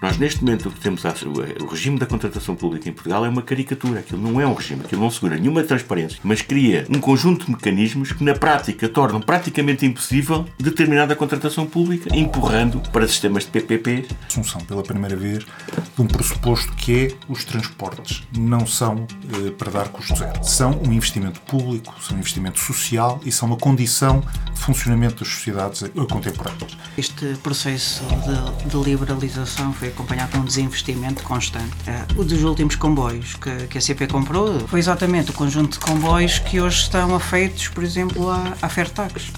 [0.00, 3.42] Nós, neste momento, o que temos o regime da contratação pública em Portugal é uma
[3.42, 4.00] caricatura.
[4.00, 7.50] Aquilo não é um regime, aquilo não segura nenhuma transparência, mas cria um conjunto de
[7.50, 14.06] mecanismos que, na prática, tornam praticamente impossível determinada contratação pública, empurrando para sistemas de PPP.
[14.26, 19.70] Assunção, pela primeira vez, de um pressuposto que é os transportes não são eh, para
[19.70, 20.42] dar custo zero.
[20.42, 24.20] São um investimento público, são um investimento social e são uma condição
[24.54, 26.76] de funcionamento das sociedades contemporâneas.
[26.96, 31.70] Este processo de, de liberalização foi acompanhado com um desinvestimento constante.
[32.16, 36.38] O dos últimos comboios que, que, a CP comprou foi exatamente o conjunto de comboios
[36.38, 39.32] que hoje estão afeitos, por exemplo, à, à Fairtax.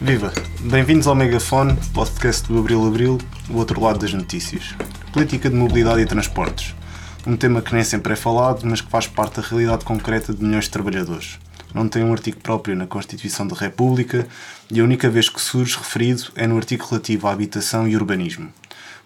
[0.00, 0.32] Viva!
[0.60, 3.18] Bem-vindos ao Megafone, podcast do Abril Abril,
[3.50, 4.74] o outro lado das notícias.
[5.12, 6.74] Política de mobilidade e transportes.
[7.26, 10.42] Um tema que nem sempre é falado, mas que faz parte da realidade concreta de
[10.42, 11.38] milhões de trabalhadores
[11.74, 14.26] não tem um artigo próprio na Constituição da República
[14.70, 18.52] e a única vez que surge referido é no artigo relativo à habitação e urbanismo.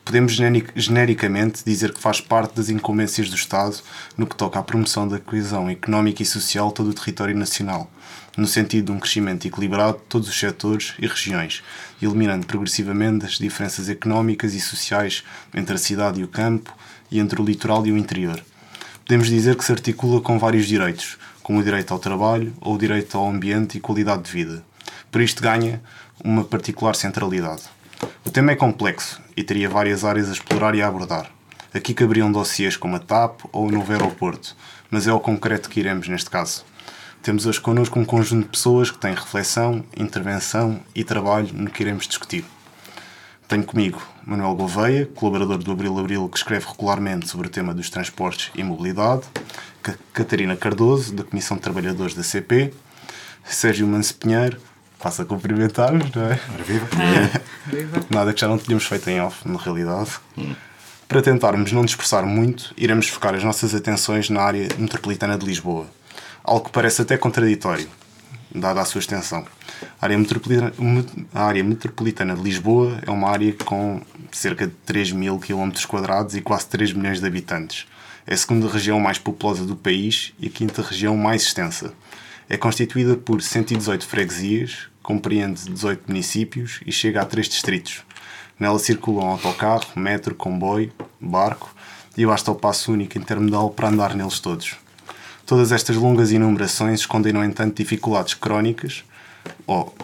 [0.05, 0.39] Podemos
[0.77, 3.77] genericamente dizer que faz parte das incumbências do Estado
[4.19, 7.91] no que toca à promoção da coesão económica e social de todo o território nacional,
[8.37, 11.63] no sentido de um crescimento equilibrado de todos os setores e regiões,
[12.03, 16.77] eliminando progressivamente as diferenças económicas e sociais entre a cidade e o campo
[17.11, 18.45] e entre o litoral e o interior.
[19.07, 22.79] Podemos dizer que se articula com vários direitos, como o direito ao trabalho ou o
[22.79, 24.65] direito ao ambiente e qualidade de vida.
[25.13, 25.83] Por isto ganha
[26.25, 27.63] uma particular centralidade.
[28.25, 31.31] O tema é complexo e teria várias áreas a explorar e a abordar.
[31.73, 34.57] Aqui caberiam dossiês como a TAP ou o novo aeroporto,
[34.91, 36.65] mas é o concreto que iremos neste caso.
[37.23, 41.83] Temos hoje connosco um conjunto de pessoas que têm reflexão, intervenção e trabalho no que
[41.83, 42.45] iremos discutir.
[43.47, 47.91] Tenho comigo Manuel Gouveia, colaborador do Abril Abril, que escreve regularmente sobre o tema dos
[47.91, 49.25] transportes e mobilidade,
[50.13, 52.73] Catarina Cardoso, da Comissão de Trabalhadores da CP,
[53.45, 54.59] Sérgio Manso Pinheiro,
[54.99, 56.41] passa a cumprimentar-nos, não é?
[56.67, 56.89] Viva.
[58.09, 60.13] Nada que já não tínhamos feito em off, na realidade.
[61.07, 65.87] Para tentarmos não dispersar muito, iremos focar as nossas atenções na área metropolitana de Lisboa.
[66.43, 67.89] Algo que parece até contraditório,
[68.55, 69.45] dada a sua extensão.
[70.01, 70.73] A área, metropolitana,
[71.35, 74.01] a área metropolitana de Lisboa é uma área com
[74.33, 77.87] cerca de 3 mil km quadrados e quase 3 milhões de habitantes.
[78.27, 81.93] É a segunda região mais populosa do país e a quinta região mais extensa.
[82.49, 88.03] É constituída por 118 freguesias, compreende 18 municípios e chega a 3 distritos.
[88.59, 91.75] Nela circulam autocarro, metro, comboio, barco
[92.17, 94.77] e basta o passo único intermodal para andar neles todos.
[95.45, 99.05] Todas estas longas enumerações escondem, no entanto, dificuldades crónicas,
[99.67, 99.95] ou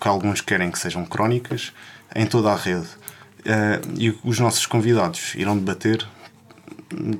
[0.00, 1.72] que alguns querem que sejam crónicas,
[2.14, 2.86] em toda a rede.
[3.40, 6.06] Uh, e os nossos convidados irão debater,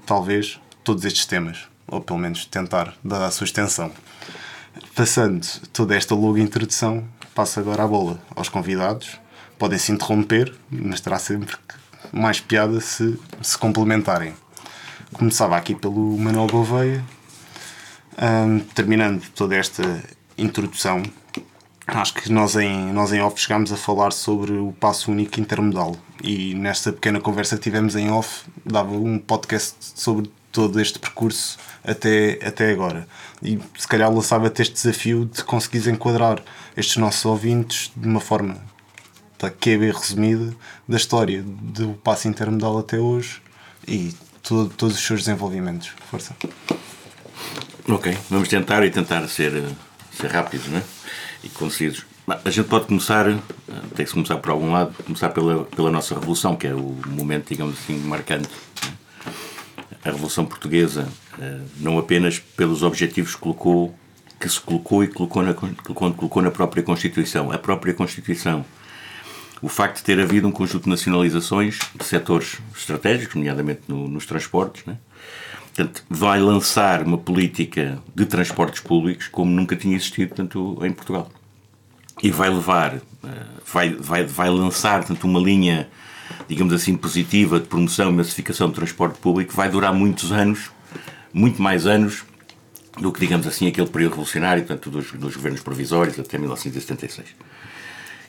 [0.07, 3.91] talvez, todos estes temas, ou pelo menos tentar, dada a sua extensão.
[4.95, 9.21] Passando toda esta longa introdução, passo agora a bola aos convidados.
[9.59, 11.57] Podem se interromper, mas terá sempre
[12.13, 14.35] mais piada se se complementarem.
[15.13, 17.05] Começava aqui pelo Manuel Gouveia,
[18.19, 20.03] um, terminando toda esta
[20.37, 21.03] introdução,
[21.87, 25.97] acho que nós em, nós em off chegámos a falar sobre o passo único intermodal
[26.23, 31.59] e nesta pequena conversa que tivemos em off dava um podcast sobre todo este percurso
[31.83, 33.09] até, até agora.
[33.43, 36.43] E se calhar lançava-te este desafio de conseguires enquadrar
[36.77, 38.57] estes nossos ouvintes de uma forma
[39.39, 40.55] da QB resumida
[40.87, 43.43] da história do passo intermodal até hoje
[43.89, 45.91] e todo, todos os seus desenvolvimentos.
[46.09, 46.37] Força.
[47.89, 49.53] Ok, vamos tentar e tentar ser,
[50.17, 50.83] ser rápidos né?
[51.43, 52.12] e concisos.
[52.27, 53.39] A gente pode começar, eh,
[53.97, 57.49] tem que começar por algum lado, começar pela, pela nossa Revolução, que é o momento,
[57.49, 58.49] digamos assim, marcante.
[58.85, 58.93] Né?
[60.05, 61.09] A Revolução Portuguesa,
[61.41, 63.95] eh, não apenas pelos objetivos que colocou,
[64.39, 67.51] que se colocou e colocou na, colocou na própria Constituição.
[67.51, 68.65] A própria Constituição
[69.63, 74.27] o facto de ter havido um conjunto de nacionalizações de setores estratégicos, nomeadamente no, nos
[74.27, 74.99] transportes, né?
[75.75, 81.31] Portanto, vai lançar uma política de transportes públicos como nunca tinha existido tanto em Portugal.
[82.21, 83.01] E vai levar, eh,
[83.73, 85.89] vai, vai, vai lançar tanto uma linha,
[86.49, 90.71] digamos assim, positiva de promoção e massificação do transporte público, vai durar muitos anos,
[91.33, 92.25] muito mais anos
[92.99, 97.29] do que, digamos assim, aquele período revolucionário, tanto dos, dos governos provisórios até 1976.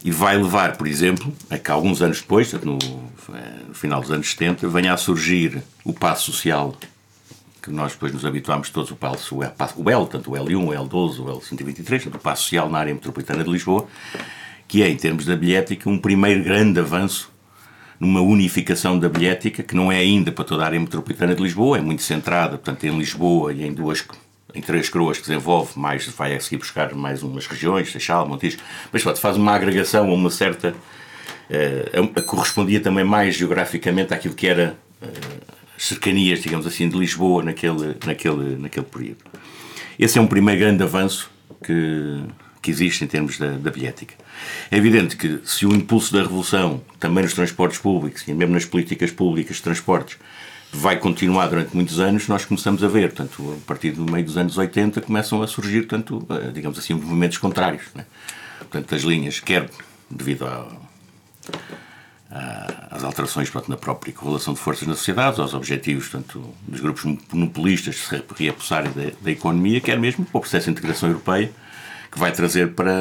[0.05, 2.77] E vai levar, por exemplo, a que alguns anos depois, no,
[3.33, 6.75] eh, no final dos anos 70, venha a surgir o passo social
[7.63, 11.19] que nós depois nos habituámos todos o passo, o L, tanto o L1, o L12,
[11.19, 13.87] o L123, o passo social na área metropolitana de Lisboa,
[14.67, 17.31] que é, em termos da bilhética, um primeiro grande avanço
[17.97, 21.77] numa unificação da bilhética, que não é ainda para toda a área metropolitana de Lisboa,
[21.77, 24.05] é muito centrada, portanto, em Lisboa e em duas
[24.53, 28.57] em Três Coroas que desenvolve, mais vai a seguir buscar mais umas regiões, Seixal, Montijo,
[28.91, 30.75] mas pronto, faz uma agregação a uma certa.
[31.49, 35.52] Uh, a, a correspondia também mais geograficamente àquilo que era as
[35.87, 39.23] cercanias, digamos assim, de Lisboa naquele, naquele, naquele período.
[39.99, 41.29] Esse é um primeiro grande avanço
[41.63, 42.23] que,
[42.61, 44.15] que existe em termos da, da bilhética.
[44.71, 48.65] É evidente que se o impulso da revolução, também nos transportes públicos e mesmo nas
[48.65, 50.17] políticas públicas de transportes,
[50.71, 54.37] vai continuar durante muitos anos, nós começamos a ver, portanto, a partir do meio dos
[54.37, 57.83] anos 80 começam a surgir, portanto, eh, digamos assim, movimentos contrários.
[57.93, 58.05] Né?
[58.57, 59.69] Portanto, as linhas, quer
[60.09, 60.67] devido a,
[61.51, 61.82] a,
[62.89, 67.03] às alterações portanto, na própria correlação de forças na sociedade, aos objetivos portanto, dos grupos
[67.31, 71.51] monopolistas de se reapossarem da, da economia, quer mesmo para o processo de integração europeia,
[72.11, 72.93] que vai trazer para,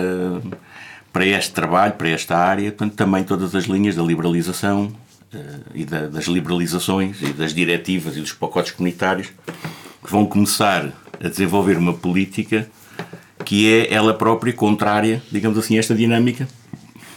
[1.12, 4.93] para este trabalho, para esta área, portanto, também todas as linhas da liberalização,
[5.34, 9.29] eh, e da, das liberalizações e das diretivas e dos pacotes comunitários
[10.05, 12.69] que vão começar a desenvolver uma política
[13.44, 16.46] que é ela própria contrária, digamos assim, a esta dinâmica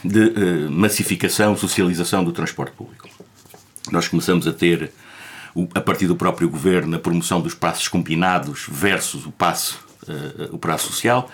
[0.06, 3.08] de uh, massificação, socialização do transporte público.
[3.90, 4.92] Nós começamos a ter,
[5.74, 10.58] a partir do próprio governo, a promoção dos passos combinados versus o passo, uh, o
[10.58, 11.30] prazo social,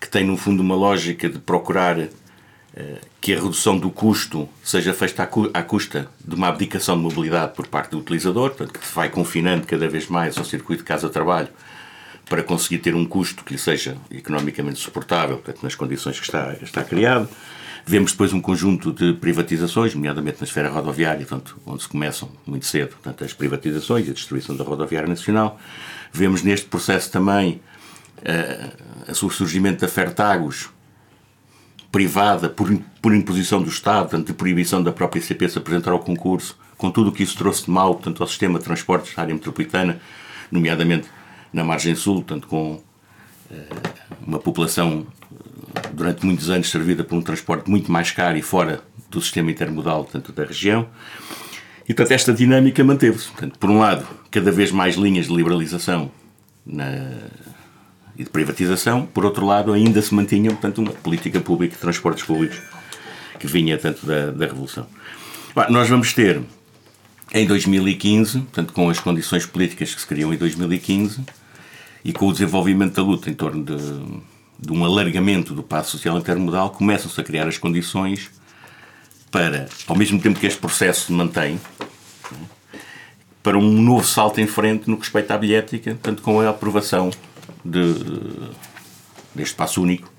[0.00, 1.96] que tem, no fundo, uma lógica de procurar
[3.20, 7.68] que a redução do custo seja feita à custa de uma abdicação de mobilidade por
[7.68, 11.48] parte do utilizador, portanto, que se vai confinando cada vez mais ao circuito de casa-trabalho
[12.28, 16.52] para conseguir ter um custo que lhe seja economicamente suportável, portanto, nas condições que está,
[16.60, 17.28] está criado.
[17.86, 22.64] Vemos depois um conjunto de privatizações, nomeadamente na esfera rodoviária, portanto, onde se começam muito
[22.64, 25.60] cedo portanto, as privatizações e a destruição da rodoviária nacional.
[26.10, 27.60] Vemos neste processo também
[28.20, 30.70] uh, o surgimento da Fertagos,
[31.92, 36.00] privada por, por imposição do Estado, portanto, de proibição da própria ICP se apresentar ao
[36.00, 39.22] concurso, com tudo o que isso trouxe de mal portanto, ao sistema de transportes da
[39.22, 40.00] área metropolitana,
[40.50, 41.08] nomeadamente
[41.52, 42.82] na margem sul, portanto, com
[43.50, 43.66] eh,
[44.26, 45.53] uma população eh,
[45.92, 50.04] durante muitos anos servida por um transporte muito mais caro e fora do sistema intermodal
[50.04, 50.88] portanto, da região.
[51.88, 53.28] E, portanto, esta dinâmica manteve-se.
[53.60, 56.10] Por um lado, cada vez mais linhas de liberalização
[56.64, 56.84] na,
[58.16, 62.24] e de privatização, por outro lado, ainda se mantinha portanto, uma política pública de transportes
[62.24, 62.58] públicos
[63.38, 64.86] que vinha tanto da, da Revolução.
[65.54, 66.40] Bom, nós vamos ter
[67.32, 71.20] em 2015, portanto, com as condições políticas que se criam em 2015
[72.04, 73.76] e com o desenvolvimento da luta em torno de,
[74.64, 78.30] de um alargamento do passo social intermodal, começam-se a criar as condições
[79.30, 81.60] para, ao mesmo tempo que este processo se mantém,
[83.42, 87.10] para um novo salto em frente no que respeita à bilhética, tanto com a aprovação
[87.62, 87.94] de,
[89.34, 90.10] deste passo único,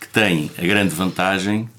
[0.00, 1.70] que tem a grande vantagem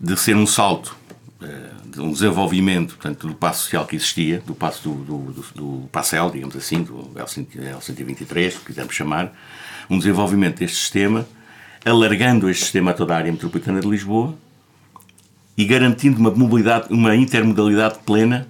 [0.00, 0.96] de ser um salto,
[1.42, 5.88] eh, de um desenvolvimento portanto, do passo social que existia, do passo do, do, do,
[5.88, 9.32] do digamos assim, do L123, se quisermos chamar,
[9.88, 11.26] um desenvolvimento deste sistema,
[11.84, 14.34] alargando este sistema a toda a área metropolitana de Lisboa
[15.56, 18.48] e garantindo uma mobilidade, uma intermodalidade plena,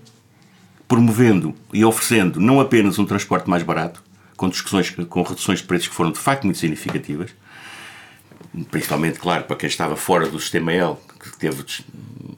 [0.86, 4.02] promovendo e oferecendo não apenas um transporte mais barato,
[4.36, 7.30] com discussões com reduções de preços que foram de facto muito significativas,
[8.70, 10.96] principalmente, claro, para quem estava fora do sistema L,
[11.30, 11.64] que teve,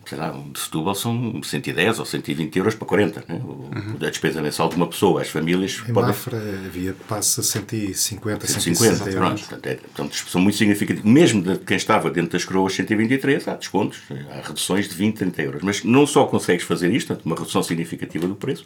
[0.06, 3.40] sei lá, de Setúbal são 110 ou 120 euros para 40, né?
[3.42, 3.96] uhum.
[4.00, 5.82] a despesa mensal de uma pessoa, as famílias...
[5.88, 6.08] Em podem...
[6.10, 6.36] Mafra
[6.66, 9.40] havia, passa 150, 150, 150 euros.
[9.40, 11.10] Portanto, é, portanto, são muito significativos.
[11.10, 15.42] Mesmo de quem estava dentro das coroas 123, há descontos, há reduções de 20, 30
[15.42, 15.62] euros.
[15.62, 18.64] Mas não só consegues fazer isto, uma redução significativa do preço,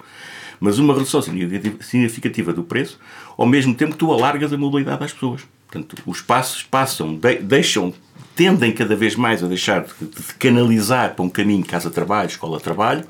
[0.58, 2.98] mas uma redução significativa do preço,
[3.36, 5.42] ao mesmo tempo que tu alargas a mobilidade às pessoas.
[5.70, 7.92] Portanto, os passos passam, deixam,
[8.38, 13.04] tendem cada vez mais a deixar de, de canalizar para um caminho casa-trabalho, escola-trabalho,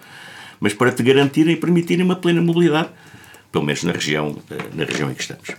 [0.59, 2.89] mas para te garantirem e permitirem uma plena mobilidade,
[3.53, 5.51] pelo menos na região, eh, na região em que estamos.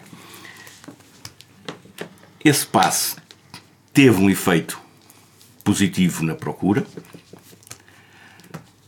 [2.43, 3.17] Esse passe
[3.93, 4.79] teve um efeito
[5.63, 6.83] positivo na procura.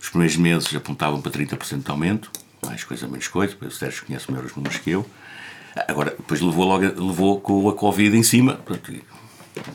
[0.01, 2.31] Os primeiros meses apontavam para 30% de aumento
[2.65, 5.05] mais coisa, menos coisa, o Sérgio conhece melhor os números que eu.
[5.87, 8.99] Agora, depois levou, logo, levou com a Covid em cima, portanto,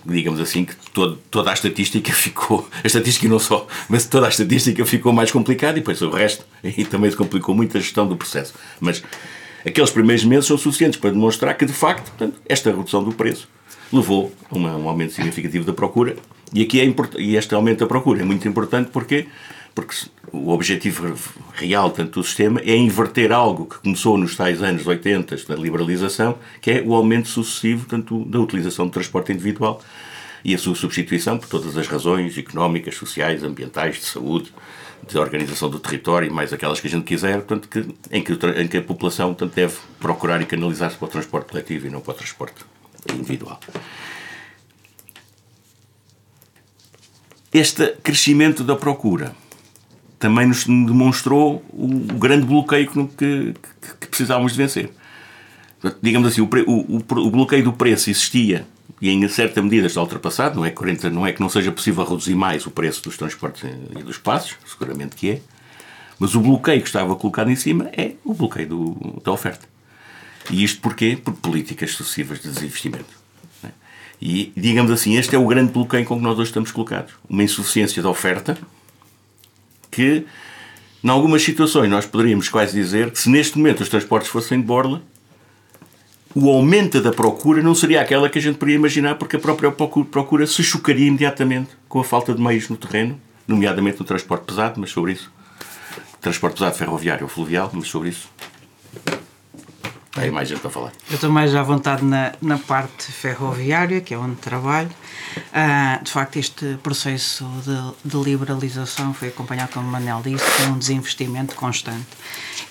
[0.04, 4.28] digamos assim, que todo, toda a estatística ficou, a estatística não só, mas toda a
[4.28, 8.06] estatística ficou mais complicada e depois o resto, e também se complicou muito a gestão
[8.06, 8.54] do processo.
[8.80, 9.02] Mas
[9.64, 13.49] aqueles primeiros meses são suficientes para demonstrar que, de facto, portanto, esta redução do preço
[13.92, 16.16] levou a um aumento significativo da procura
[16.52, 19.26] e aqui é e este aumento da procura é muito importante porque
[19.76, 19.95] porque
[20.33, 21.14] o objetivo
[21.52, 26.38] real tanto do sistema é inverter algo que começou nos tais anos 80 da liberalização,
[26.62, 29.83] que é o aumento sucessivo tanto da utilização do transporte individual
[30.42, 34.50] e a sua substituição por todas as razões económicas, sociais, ambientais, de saúde,
[35.06, 38.66] de organização do território, mais aquelas que a gente quiser, portanto, que, em, que, em
[38.66, 42.12] que a população portanto, deve procurar e canalizar-se para o transporte coletivo e não para
[42.12, 42.64] o transporte
[43.12, 43.61] individual.
[47.52, 49.35] Este crescimento da procura
[50.19, 53.55] também nos demonstrou o, grande bloqueio que, que,
[54.01, 54.91] que precisávamos de vencer.
[56.03, 58.67] Digamos assim, o, o, o, bloqueio do preço existia
[59.01, 62.03] e em certa medida está ultrapassado, não é, 40, não é que não seja possível
[62.03, 65.41] reduzir mais o preço dos transportes e dos passos, seguramente que é,
[66.19, 69.69] mas o bloqueio que estava colocado em cima é o bloqueio do, da oferta.
[70.51, 71.19] E isto porquê?
[71.23, 73.05] Por políticas sucessivas de desinvestimento.
[73.63, 73.69] É?
[74.21, 77.13] E, digamos assim, este é o grande bloqueio com que nós hoje estamos colocados.
[77.29, 78.57] Uma insuficiência da oferta
[79.97, 80.26] que,
[81.03, 84.67] em algumas situações, nós poderíamos quase dizer que se neste momento os transportes fossem de
[84.67, 85.03] borla,
[86.35, 89.73] o aumento da procura não seria aquela que a gente poderia imaginar, porque a própria
[89.73, 94.79] procura se chocaria imediatamente com a falta de meios no terreno, nomeadamente no transporte pesado,
[94.79, 95.33] mas sobre isso.
[96.21, 98.29] Transporte pesado ferroviário ou fluvial, mas sobre isso.
[100.12, 100.93] Tem mais gente a falar.
[101.09, 104.91] Eu estou mais à vontade na, na parte ferroviária, que é onde trabalho.
[105.37, 110.78] Uh, de facto, este processo de, de, liberalização foi acompanhado, como Manel disse, com um
[110.78, 112.07] desinvestimento constante.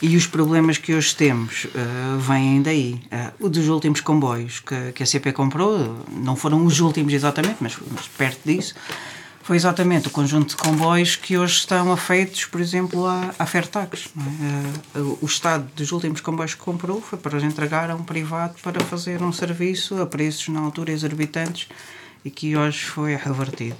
[0.01, 3.01] E os problemas que hoje temos uh, vêm daí.
[3.39, 7.77] Uh, dos últimos comboios que, que a CP comprou, não foram os últimos exatamente, mas,
[7.91, 8.74] mas perto disso,
[9.45, 14.10] foi exatamente o conjunto de comboios que hoje estão afeitos, por exemplo, à, à Fairtax.
[14.95, 15.00] É?
[15.00, 18.84] O Estado dos últimos comboios que comprou foi para os entregar a um privado para
[18.84, 21.67] fazer um serviço a preços na altura exorbitantes
[22.25, 23.77] e que hoje foi revertido.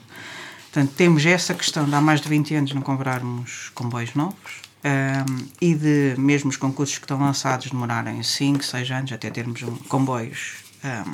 [0.72, 5.48] Portanto, temos essa questão de há mais de 20 anos não comprarmos comboios novos um,
[5.60, 9.76] e de mesmo os concursos que estão lançados demorarem 5, 6 anos até termos um,
[9.88, 11.12] comboios um,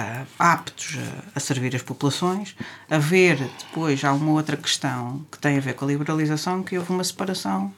[0.00, 2.54] uh, aptos a, a, servir as populações.
[2.90, 6.90] Haver depois há uma outra questão que tem a ver com a liberalização, que houve
[6.90, 7.72] uma separação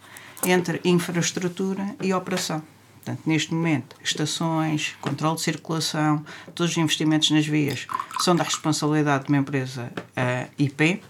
[0.44, 2.62] entre infraestrutura e operação.
[3.08, 6.22] Portanto, neste momento, estações, controle de circulação,
[6.54, 7.86] todos os investimentos nas vias
[8.20, 11.02] são da responsabilidade de uma empresa uh, IP,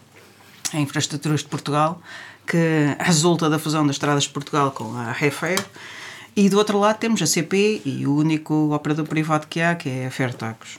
[0.73, 2.01] a Infraestruturas de Portugal,
[2.47, 5.59] que resulta da fusão das estradas de Portugal com a Refer.
[6.37, 9.89] E do outro lado temos a CP e o único operador privado que há, que
[9.89, 10.79] é a Fertacos.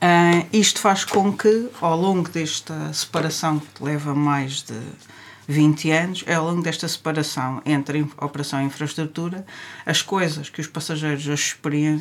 [0.00, 4.80] Uh, isto faz com que, ao longo desta separação que leva mais de
[5.46, 9.44] 20 anos, é ao longo desta separação entre operação e infraestrutura,
[9.84, 11.26] as coisas que os passageiros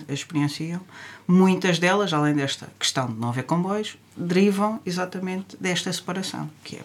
[0.07, 0.81] experienciam,
[1.27, 6.81] muitas delas, além desta questão de não haver comboios, derivam exatamente desta separação, que é,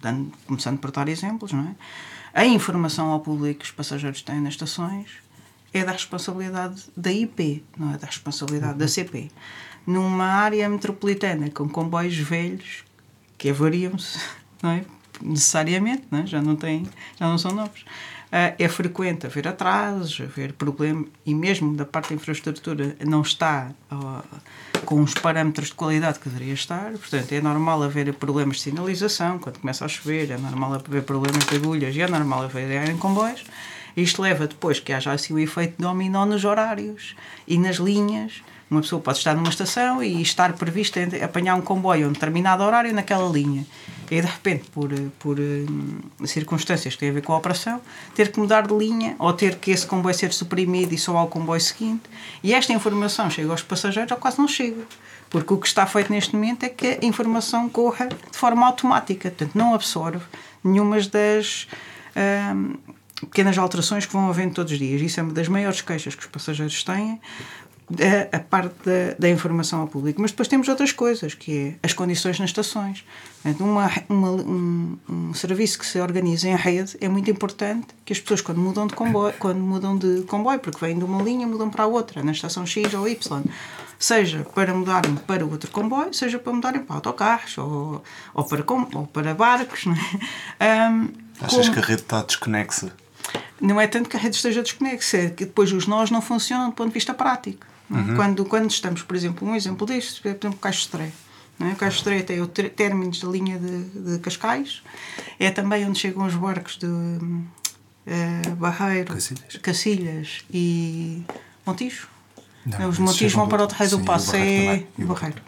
[0.00, 1.74] dando, começando por dar exemplos, não é?
[2.34, 5.10] A informação ao público que os passageiros têm nas estações
[5.72, 8.78] é da responsabilidade da IP, não é da responsabilidade uhum.
[8.78, 9.30] da CP
[9.86, 12.84] numa área metropolitana com comboios velhos
[13.36, 14.18] que avariam-se,
[14.62, 14.84] não é?
[15.22, 16.26] Necessariamente, não é?
[16.26, 16.86] já não têm,
[17.18, 17.80] já não são novos.
[17.80, 23.70] Uh, é frequente haver atrasos, haver problemas, e mesmo da parte da infraestrutura não está
[23.90, 24.40] uh,
[24.86, 29.38] com os parâmetros de qualidade que deveria estar, portanto é normal haver problemas de sinalização,
[29.38, 32.96] quando começa a chover, é normal haver problemas de agulhas e é normal haver em
[32.96, 33.44] comboios.
[33.94, 37.14] Isto leva depois que haja assim o efeito dominó nos horários
[37.46, 42.06] e nas linhas uma pessoa pode estar numa estação e estar prevista apanhar um comboio
[42.06, 43.66] a um determinado horário naquela linha.
[44.10, 47.80] E de repente, por, por hum, circunstâncias que têm a ver com a operação,
[48.14, 51.28] ter que mudar de linha ou ter que esse comboio ser suprimido e só ao
[51.28, 52.02] comboio seguinte.
[52.42, 54.82] E esta informação chega aos passageiros ou quase não chega.
[55.30, 59.30] Porque o que está feito neste momento é que a informação corra de forma automática,
[59.30, 60.24] portanto, não absorve
[60.62, 61.66] nenhumas das.
[62.54, 62.74] Hum,
[63.26, 65.00] pequenas alterações que vão havendo todos os dias.
[65.00, 67.20] Isso é uma das maiores queixas que os passageiros têm,
[68.00, 70.20] a, a parte da, da, informação ao público.
[70.20, 73.04] Mas depois temos outras coisas, que é as condições nas estações.
[73.58, 78.20] Uma, uma, um, um, serviço que se organiza em rede é muito importante que as
[78.20, 81.68] pessoas, quando mudam de comboio, quando mudam de comboio, porque vêm de uma linha, mudam
[81.68, 83.42] para a outra, na estação X ou Y,
[83.98, 88.02] seja para mudarem para outro comboio, seja para mudarem para autocarros ou,
[88.34, 89.86] ou, para, ou para barcos.
[89.86, 89.94] Não
[90.60, 90.90] é?
[90.90, 91.08] um,
[91.40, 91.72] Achas como...
[91.72, 92.92] que a rede está desconexa?
[93.60, 96.70] Não é tanto que a rede esteja desconexa, é que depois os nós não funcionam
[96.70, 97.71] do ponto de vista prático.
[97.90, 98.16] Uhum.
[98.16, 101.12] Quando, quando estamos, por exemplo, um exemplo disto, é, por exemplo, o Caixo Estreia.
[101.60, 101.72] É?
[101.72, 104.82] O Caixo Estreia tem o términos da linha de, de, Cascais,
[105.38, 109.56] é também onde chegam os barcos de uh, Barreiro, Cacilhas.
[109.62, 111.22] Cacilhas e
[111.66, 112.08] Montijo.
[112.64, 115.42] Não, os Montijo vão para o Terreiro do Passo, é Barreiro.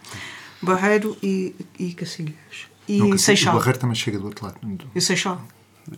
[0.60, 2.68] Barreiro e, e Cacilhas.
[2.86, 3.54] E não, Seixal.
[3.54, 4.58] O Barreiro também chega do outro lado.
[4.94, 5.42] E Seixal.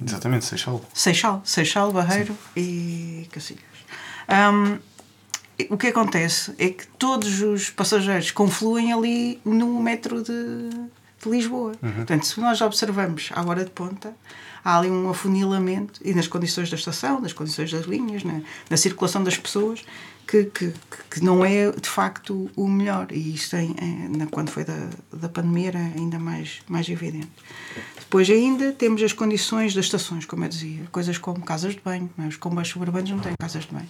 [0.05, 0.85] Exatamente, Seixal.
[0.93, 2.61] Seixal, Seixal Barreiro Sim.
[2.61, 3.65] e Cacilhas.
[4.29, 4.79] Um,
[5.71, 10.71] o que acontece é que todos os passageiros confluem ali no metro de,
[11.23, 11.73] de Lisboa.
[11.81, 14.15] Portanto, se nós observamos à hora de ponta,
[14.65, 18.77] há ali um afunilamento e nas condições da estação, nas condições das linhas, na, na
[18.77, 19.85] circulação das pessoas,
[20.27, 20.75] que, que,
[21.09, 23.07] que, não é de facto o melhor.
[23.13, 27.31] E em, em, quando foi da, da pandemia era ainda mais, mais evidente.
[27.97, 32.11] Depois ainda temos as condições das estações, como eu dizia, coisas como casas de banho,
[32.17, 33.89] mas os comboios suburbanos não têm casas de banho.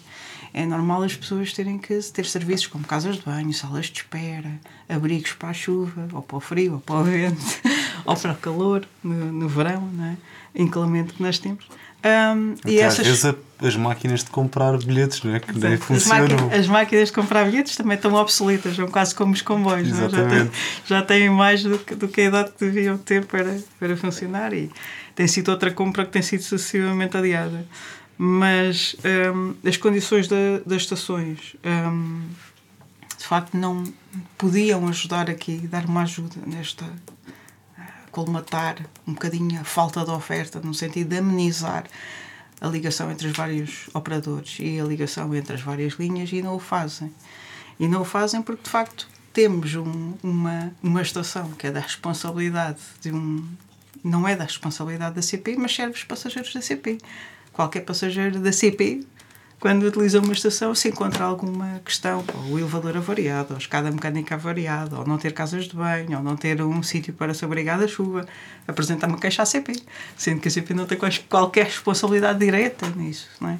[0.56, 4.50] É normal as pessoas terem que ter serviços como casas de banho, salas de espera,
[4.88, 7.44] abrigos para a chuva, ou para o frio, ou para o vento,
[8.06, 10.16] ou para o calor, no, no verão, não é?
[10.54, 11.68] inclemento que nós temos.
[12.02, 13.00] Um, e essas...
[13.00, 13.34] Às vezes a,
[13.66, 15.40] as máquinas de comprar bilhetes, não é?
[15.40, 16.24] Que nem funcionam.
[16.24, 19.90] As, máquinas, as máquinas de comprar bilhetes também estão obsoletas, são quase como os comboios,
[19.90, 20.08] não é?
[20.08, 20.50] já, têm,
[20.86, 24.54] já têm mais do que, do que a idade que deviam ter para, para funcionar
[24.54, 24.70] e
[25.14, 27.66] tem sido outra compra que tem sido sucessivamente adiada.
[28.18, 28.96] Mas
[29.34, 32.22] um, as condições da, das estações um,
[33.18, 33.84] de facto não
[34.38, 36.84] podiam ajudar aqui, dar uma ajuda nesta
[38.16, 41.84] colmatar um bocadinho a falta de oferta, no sentido de amenizar
[42.58, 46.56] a ligação entre os vários operadores e a ligação entre as várias linhas e não
[46.56, 47.12] o fazem.
[47.78, 51.80] E não o fazem porque, de facto, temos um, uma, uma estação que é da
[51.80, 53.46] responsabilidade de um.
[54.02, 56.98] Não é da responsabilidade da CP, mas serve os passageiros da CP.
[57.56, 59.00] Qualquer passageiro da CP
[59.58, 63.90] quando utiliza uma estação, se encontra alguma questão, ou o elevador avariado, ou a escada
[63.90, 67.42] mecânica avariada, ou não ter casas de banho, ou não ter um sítio para se
[67.42, 68.26] abrigar da chuva,
[68.68, 69.72] apresenta uma queixa à CP,
[70.14, 70.98] sendo que a CP não tem
[71.28, 73.28] qualquer responsabilidade direta nisso.
[73.40, 73.58] Não é?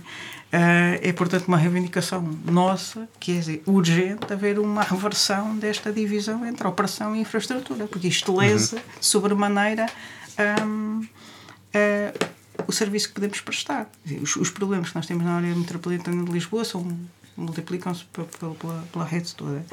[0.53, 6.69] Ah, é, portanto, uma reivindicação nossa que é urgente haver uma reversão desta divisão entre
[6.69, 8.83] operação e infraestrutura, porque isto lesa, uhum.
[9.01, 9.87] sobremaneira,
[10.63, 12.27] um, uh,
[12.67, 13.91] o serviço que podemos prestar.
[14.23, 16.97] Os, os, problemas que nós temos na área metropolitana de Lisboa são
[17.37, 19.65] multiplicam-se pela, pela, pela, rede toda.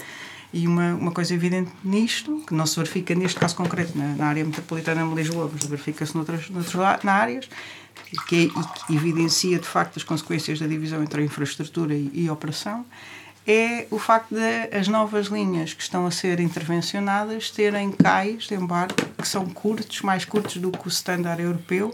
[0.52, 4.26] E uma, uma coisa evidente nisto, que não se verifica neste caso concreto na, na
[4.28, 7.50] área metropolitana de Lisboa, mas verifica-se noutras, noutras na áreas,
[8.28, 12.28] que, é, que evidencia de facto as consequências da divisão entre a infraestrutura e, e
[12.28, 12.86] a operação,
[13.46, 18.56] é o facto de as novas linhas que estão a ser intervencionadas terem cais de
[18.56, 21.94] embarque que são curtos, mais curtos do que o standard europeu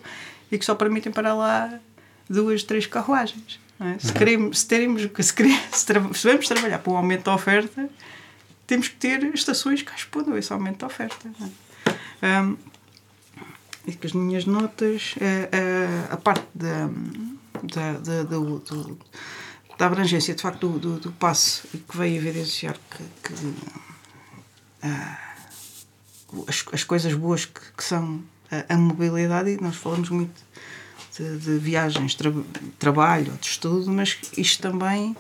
[0.51, 1.79] e que só permitem para lá
[2.29, 3.59] duas, três carruagens.
[3.79, 3.97] É?
[3.97, 4.13] Se, uhum.
[4.13, 7.89] queremos, se, teremos, se, queremos, se, tra se vamos trabalhar para o aumento da oferta,
[8.67, 11.29] temos que ter estações que respondam a esse aumento da oferta.
[12.21, 12.41] É?
[12.41, 12.57] Um,
[13.88, 16.89] e que as minhas notas, a, eh, a, eh, a parte da,
[17.63, 18.99] da, da, do, do,
[19.77, 23.33] da abrangência, de facto, do, do, do passe, que veio evidenciar que, que
[24.83, 30.41] uh, as, as coisas boas que, que são a, a mobilidade, e nós falamos muito
[31.17, 32.31] de, de viagens, tra,
[32.77, 35.15] trabalho, de estudo, mas isto também,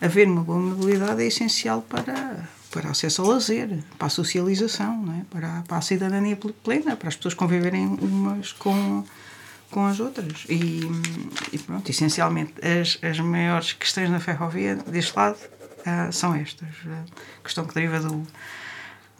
[0.00, 5.14] haver uma boa mobilidade é essencial para, para acesso ao lazer, para a socialização, não
[5.14, 5.22] é?
[5.30, 9.04] para, para a cidadania plena, para as pessoas conviverem umas com,
[9.70, 10.44] com as outras.
[10.48, 10.82] E,
[11.52, 16.68] e pronto, essencialmente, as, as maiores questões na ferrovia deste lado uh, são estas.
[16.86, 18.26] A questão que deriva do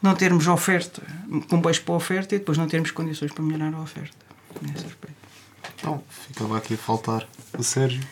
[0.07, 1.03] não termos oferta,
[1.49, 4.16] comboios para a oferta e depois não termos condições para melhorar a oferta.
[4.62, 5.16] Nesse aspecto.
[5.75, 7.27] Então, ficava aqui a faltar
[7.59, 8.03] o Sérgio.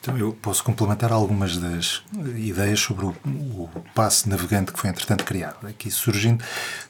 [0.00, 2.02] Então, eu posso complementar algumas das
[2.36, 5.66] ideias sobre o, o passe navegante que foi, entretanto, criado.
[5.66, 6.42] Aqui surgindo,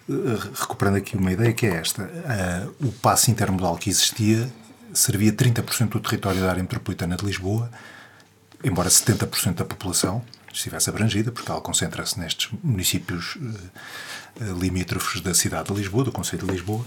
[0.08, 0.12] eh,
[0.54, 4.50] recuperando aqui uma ideia que é esta: uh, o passe intermodal que existia
[4.92, 7.70] servia 30% do território da área metropolitana de Lisboa,
[8.62, 10.22] embora 70% da população
[10.52, 16.46] estivesse abrangida, porque ela concentra-se nestes municípios uh, limítrofes da cidade de Lisboa, do Conselho
[16.46, 16.84] de Lisboa,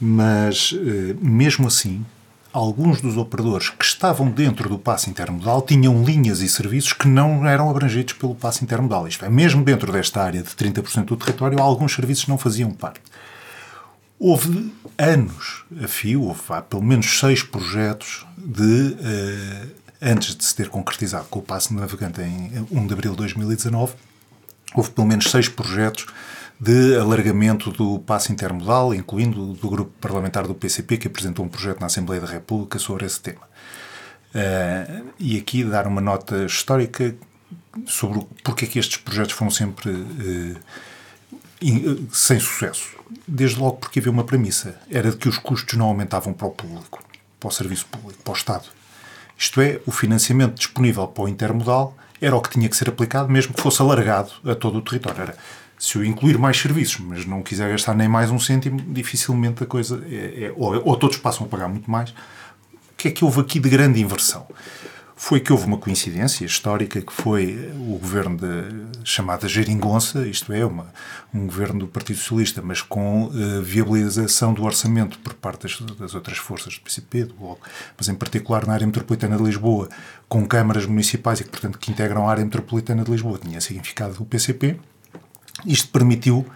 [0.00, 2.04] mas uh, mesmo assim,
[2.52, 7.46] alguns dos operadores que estavam dentro do passe intermodal tinham linhas e serviços que não
[7.46, 9.08] eram abrangidos pelo passe intermodal.
[9.08, 13.00] Isto é, mesmo dentro desta área de 30% do território, alguns serviços não faziam parte.
[14.18, 20.54] Houve anos a fio, houve há pelo menos seis projetos de uh, antes de se
[20.54, 23.94] ter concretizado com o passe navegante em 1 de abril de 2019,
[24.74, 26.06] houve pelo menos seis projetos
[26.58, 31.80] de alargamento do passe intermodal, incluindo do grupo parlamentar do PCP, que apresentou um projeto
[31.80, 33.42] na Assembleia da República sobre esse tema.
[34.34, 37.14] Uh, e aqui dar uma nota histórica
[37.86, 40.56] sobre porque é que estes projetos foram sempre uh,
[41.60, 42.96] in, sem sucesso.
[43.26, 46.50] Desde logo porque havia uma premissa, era de que os custos não aumentavam para o
[46.50, 47.02] público,
[47.38, 48.81] para o serviço público, para o Estado.
[49.42, 53.28] Isto é, o financiamento disponível para o intermodal era o que tinha que ser aplicado,
[53.28, 55.20] mesmo que fosse alargado a todo o território.
[55.20, 55.36] Era,
[55.76, 59.66] se eu incluir mais serviços, mas não quiser gastar nem mais um cêntimo, dificilmente a
[59.66, 60.00] coisa.
[60.08, 62.10] É, é, ou, ou, todos passam a pagar muito mais.
[62.10, 64.46] O que é que houve aqui de grande inversão?
[65.14, 70.64] Foi que houve uma coincidência histórica que foi o governo de, chamada geringonça, isto é,
[70.64, 70.92] uma,
[71.32, 76.14] um governo do Partido Socialista, mas com uh, viabilização do orçamento por parte das, das,
[76.14, 79.88] outras forças do PCP, do Bloco, mas em particular na área metropolitana de Lisboa,
[80.28, 84.24] com câmaras municipais e, portanto, que integram a área metropolitana de Lisboa, tinha significado do
[84.24, 84.78] PCP.
[85.66, 86.46] Isto permitiu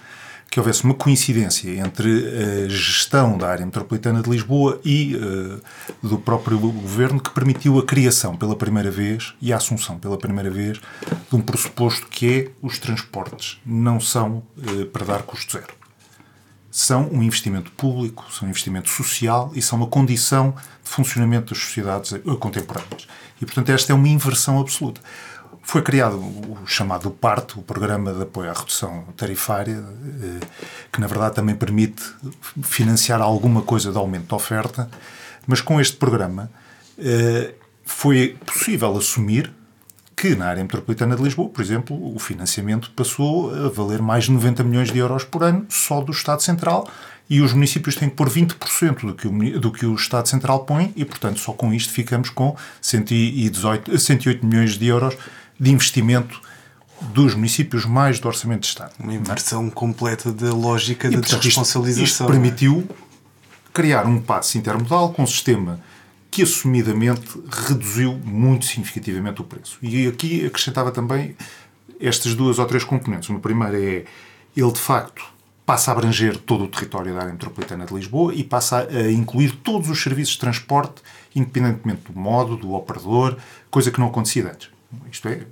[0.51, 5.61] que houvesse uma coincidência entre a gestão da área metropolitana de Lisboa e uh,
[6.07, 10.51] do próprio governo que permitiu a criação pela primeira vez e a assunção pela primeira
[10.51, 10.79] vez
[11.29, 15.75] de um pressuposto que é os transportes não são uh, para dar custo zero.
[16.71, 20.55] São um investimento público, são um investimento social e são uma condição
[20.85, 23.07] de funcionamento das sociedades contemporâneas.
[23.41, 25.01] E, portanto, esta é uma inversão absoluta.
[25.67, 29.83] Foi criado o chamado PART, o Programa de Apoio à Redução Tarifária,
[30.23, 30.47] eh,
[30.93, 32.05] que na verdade também permite
[32.63, 34.89] financiar alguma coisa de aumento da oferta,
[35.45, 36.49] mas com este programa
[36.97, 37.53] eh,
[37.85, 39.53] foi possível assumir
[40.15, 44.31] que na área metropolitana de Lisboa, por exemplo, o financiamento passou a valer mais de
[44.31, 46.89] 90 milhões de euros por ano só do Estado Central
[47.29, 50.61] e os municípios têm que pôr 20% do que, o, do que o Estado Central
[50.61, 55.17] põe e, portanto, só com isto ficamos com 118, 108 milhões de euros
[55.59, 56.41] de investimento
[57.13, 58.93] dos municípios mais do Orçamento de Estado.
[58.99, 62.05] Uma inversão completa da lógica da desresponsabilização.
[62.05, 62.89] Isto, isto permitiu
[63.73, 65.81] criar um passe intermodal com um sistema
[66.31, 69.79] que assumidamente reduziu muito significativamente o preço.
[69.83, 71.37] E aqui acrescentava também
[72.01, 73.29] estas duas ou três componentes.
[73.29, 74.05] Uma primeira é
[74.57, 75.25] ele de facto
[75.65, 79.57] passa a abranger todo o território da área metropolitana de Lisboa e passa a incluir
[79.57, 81.03] todos os serviços de transporte,
[81.35, 83.37] independentemente do modo, do operador,
[83.69, 84.76] coisa que não acontecia antes.
[85.11, 85.47] Isto é,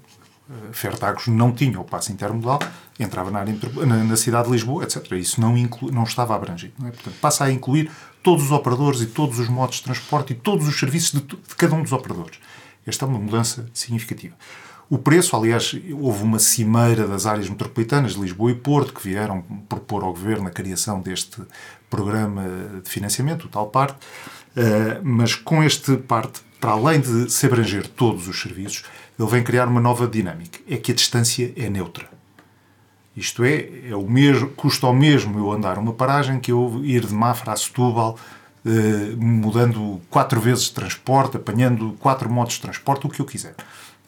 [0.73, 2.59] Fertagos não tinha o passe intermodal,
[2.99, 5.13] entrava na, área, na, na, cidade de Lisboa, etc.
[5.13, 6.75] Isso não, inclu, não estava abrangido.
[6.79, 6.91] Não é?
[6.91, 7.91] Portanto, passa a incluir
[8.23, 11.55] todos os operadores e todos os modos de transporte e todos os serviços de, de
[11.57, 12.39] cada um dos operadores.
[12.87, 14.35] Esta é uma mudança significativa.
[14.91, 19.41] O preço, aliás, houve uma cimeira das áreas metropolitanas de Lisboa e Porto que vieram
[19.67, 21.41] propor ao Governo a criação deste
[21.89, 22.43] programa
[22.83, 27.89] de financiamento, o tal parte, uh, mas com este parte, para além de se abranger
[27.89, 28.85] todos os serviços,
[29.19, 30.59] ele vem criar uma nova dinâmica.
[30.69, 32.09] É que a distância é neutra.
[33.17, 37.07] Isto é, é o mesmo, custa ao mesmo eu andar uma paragem que eu ir
[37.07, 38.19] de Mafra a Setúbal,
[38.67, 43.55] eh, mudando quatro vezes de transporte, apanhando quatro modos de transporte, o que eu quiser.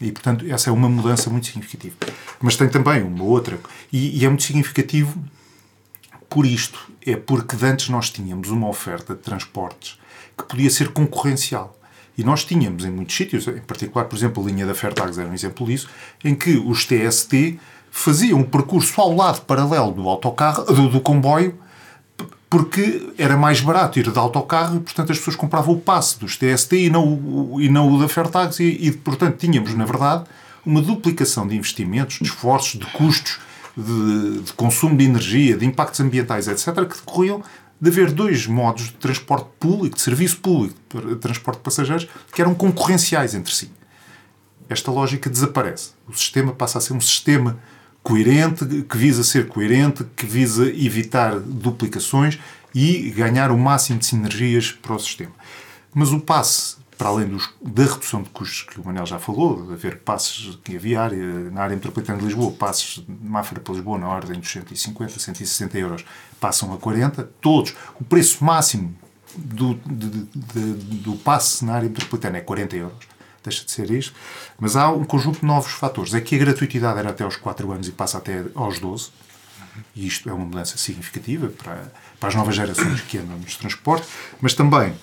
[0.01, 1.95] E, portanto, essa é uma mudança muito significativa.
[2.41, 3.61] Mas tem também uma outra,
[3.93, 5.23] e, e é muito significativo
[6.29, 6.91] por isto.
[7.07, 9.99] É porque antes nós tínhamos uma oferta de transportes
[10.37, 11.76] que podia ser concorrencial.
[12.17, 15.29] E nós tínhamos em muitos sítios, em particular, por exemplo, a linha da Fairtags era
[15.29, 15.89] um exemplo disso,
[16.25, 17.59] em que os TST
[17.91, 21.59] faziam um percurso ao lado paralelo do autocarro, do, do comboio,
[22.49, 26.37] porque era mais barato ir de autocarro e, portanto, as pessoas compravam o passe dos
[26.37, 30.25] TST e não o, e não o da Fairtags e, e, portanto, tínhamos, na verdade,
[30.65, 33.39] uma duplicação de investimentos, de esforços, de custos,
[33.77, 37.43] de, de consumo de energia, de impactos ambientais, etc., que decorriam
[37.81, 42.41] de haver dois modos de transporte público, de serviço público de transporte de passageiros, que
[42.41, 43.71] eram concorrenciais entre si.
[44.69, 45.91] Esta lógica desaparece.
[46.09, 47.59] O sistema passa a ser um sistema
[48.03, 52.39] coerente, que visa ser coerente, que visa evitar duplicações
[52.75, 55.33] e ganhar o máximo de sinergias para o sistema.
[55.95, 59.67] Mas o passe para além dos, da redução de custos que o Manel já falou,
[59.67, 63.75] de haver passos que havia área, na área metropolitana de Lisboa, passos de Mafra para
[63.75, 66.05] Lisboa na ordem dos 150, 160 euros,
[66.41, 67.75] passam a 40, todos.
[68.01, 68.97] O preço máximo
[69.37, 73.17] do, de, de, do passe na área metropolitana é 40 euros.
[73.45, 74.15] Deixa de ser isto.
[74.59, 76.15] Mas há um conjunto de novos fatores.
[76.15, 79.11] É que a gratuitidade era até aos 4 anos e passa até aos 12.
[79.95, 84.09] E isto é uma mudança significativa para, para as novas gerações que andam nos transportes.
[84.41, 84.95] Mas também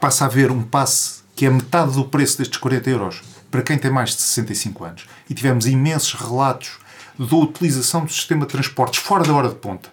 [0.00, 3.78] passa a haver um passe que é metade do preço destes 40 euros para quem
[3.78, 5.06] tem mais de 65 anos.
[5.28, 6.78] E tivemos imensos relatos
[7.18, 9.90] da utilização do sistema de transportes fora da hora de ponta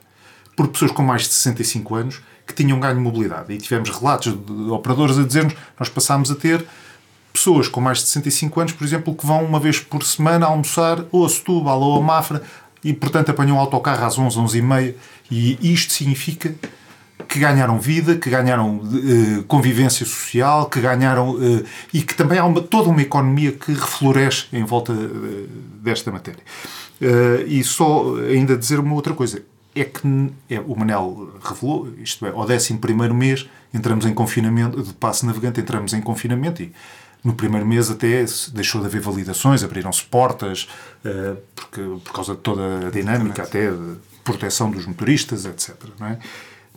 [0.55, 3.53] por pessoas com mais de 65 anos que tinham ganho de mobilidade.
[3.53, 6.65] E tivemos relatos de operadores a dizer-nos nós passámos a ter
[7.31, 11.03] pessoas com mais de 65 anos, por exemplo, que vão uma vez por semana almoçar
[11.11, 12.41] ou a Setúbal ou a Mafra
[12.83, 14.95] e, portanto, apanham um autocarro às 11, 11 e meia.
[15.29, 16.55] E isto significa
[17.27, 22.45] que ganharam vida, que ganharam uh, convivência social, que ganharam uh, e que também há
[22.45, 25.47] uma, toda uma economia que refloresce em volta uh,
[25.81, 26.43] desta matéria.
[27.47, 29.41] e só ainda dizer uma outra coisa.
[29.75, 30.01] É que
[30.49, 32.79] é, o Manel revelou, isto é, ao 11
[33.13, 36.71] mês entramos em confinamento, de passo navegante entramos em confinamento e
[37.23, 40.67] no primeiro mês até deixou de haver validações, abriram-se portas,
[41.53, 45.75] porque, por causa de toda a dinâmica, até de proteção dos motoristas, etc.
[45.99, 46.19] Não é?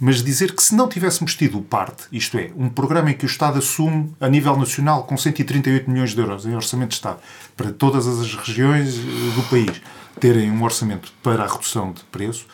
[0.00, 3.26] Mas dizer que se não tivéssemos tido o PART, isto é, um programa em que
[3.26, 7.20] o Estado assume a nível nacional com 138 milhões de euros em orçamento de Estado
[7.54, 9.82] para todas as regiões eh, do país,
[10.18, 12.46] terem um orçamento para a redução de preço,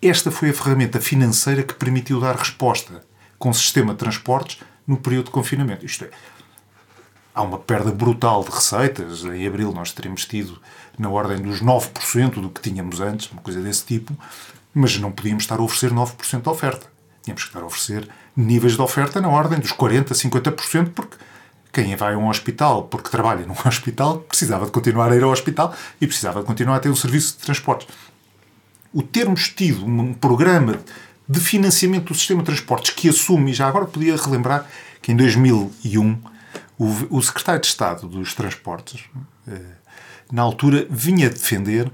[0.00, 3.04] esta foi a ferramenta financeira que permitiu dar resposta
[3.38, 5.84] com o sistema de transportes no período de confinamento.
[5.84, 6.10] Isto é,
[7.34, 9.24] há uma perda brutal de receitas.
[9.24, 10.60] Em abril nós teríamos tido
[10.98, 14.16] na ordem dos 9% do que tínhamos antes, uma coisa desse tipo,
[14.74, 16.93] mas não podíamos estar a oferecer 9% de oferta.
[17.24, 21.16] Tínhamos que estar a oferecer níveis de oferta na ordem dos 40%, 50%, porque
[21.72, 25.30] quem vai a um hospital porque trabalha num hospital precisava de continuar a ir ao
[25.30, 27.88] hospital e precisava de continuar a ter um serviço de transportes.
[28.92, 30.78] O termos tido um programa
[31.26, 34.66] de financiamento do sistema de transportes que assume, e já agora podia relembrar
[35.00, 36.18] que em 2001
[36.78, 39.04] o, secretário de Estado dos Transportes,
[39.48, 39.60] eh,
[40.30, 41.90] na altura, vinha defender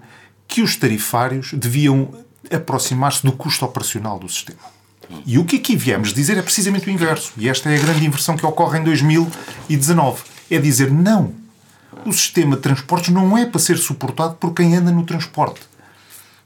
[0.48, 2.12] que os tarifários deviam
[2.52, 4.79] aproximar-se do custo operacional do sistema.
[5.26, 7.32] E o que aqui viemos dizer é precisamente o inverso.
[7.36, 10.22] E esta é a grande inversão que ocorre em 2019.
[10.50, 11.32] É dizer, não,
[12.04, 15.60] o sistema de transportes não é para ser suportado por quem anda no transporte.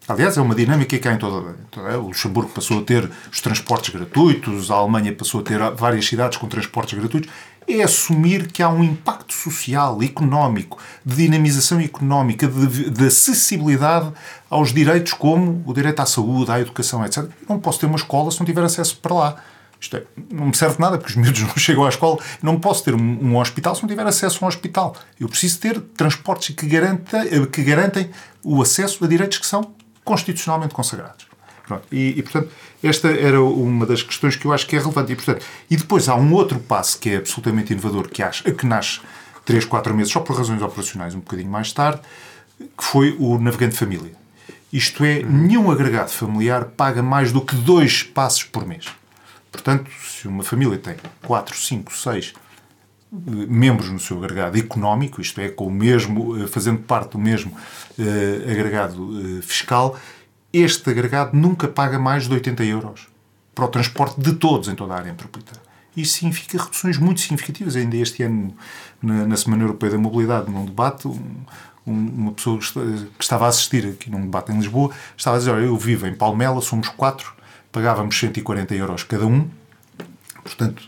[0.06, 1.98] Aliás, é uma dinâmica que há em toda, toda.
[1.98, 6.36] O Luxemburgo passou a ter os transportes gratuitos, a Alemanha passou a ter várias cidades
[6.36, 7.30] com transportes gratuitos.
[7.66, 14.12] É assumir que há um impacto social, económico, de dinamização económica, de, de acessibilidade
[14.50, 17.24] aos direitos como o direito à saúde, à educação, etc.
[17.48, 19.36] não posso ter uma escola se não tiver acesso para lá.
[19.80, 22.18] Isto é, não me serve nada, porque os miúdos não chegam à escola.
[22.42, 24.96] Não posso ter um, hospital se não tiver acesso a um hospital.
[25.20, 28.10] Eu preciso ter transportes que, garanta, que garantem
[28.42, 29.74] o acesso a direitos que são
[30.04, 31.26] constitucionalmente consagrados.
[31.90, 32.50] E, e, portanto,
[32.86, 35.12] esta era uma das questões que eu acho que é relevante.
[35.12, 38.66] E, portanto, e depois há um outro passo que é absolutamente inovador, que, acho, que
[38.66, 39.00] nasce
[39.44, 42.00] 3, 4 meses, só por razões operacionais, um bocadinho mais tarde,
[42.58, 44.12] que foi o navegante família.
[44.72, 48.86] Isto é, nenhum agregado familiar paga mais do que dois passos por mês.
[49.52, 52.34] Portanto, se uma família tem 4, 5, 6
[53.12, 57.52] membros no seu agregado económico, isto é, com o mesmo, eh, fazendo parte do mesmo
[57.52, 59.96] uh, agregado uh, fiscal,
[60.56, 63.08] este agregado nunca paga mais de 80 euros
[63.54, 65.62] para o transporte de todos em toda a área metropolitana.
[65.96, 67.76] Isso significa reduções muito significativas.
[67.76, 68.54] Ainda este ano,
[69.00, 71.20] na, na Semana Europeia da Mobilidade, num debate, um,
[71.86, 75.52] um, uma pessoa que estava a assistir aqui num debate em Lisboa estava a dizer:
[75.52, 77.32] Olha, eu vivo em Palmela, somos quatro,
[77.70, 79.48] pagávamos 140 euros cada um
[80.44, 80.82] Portanto,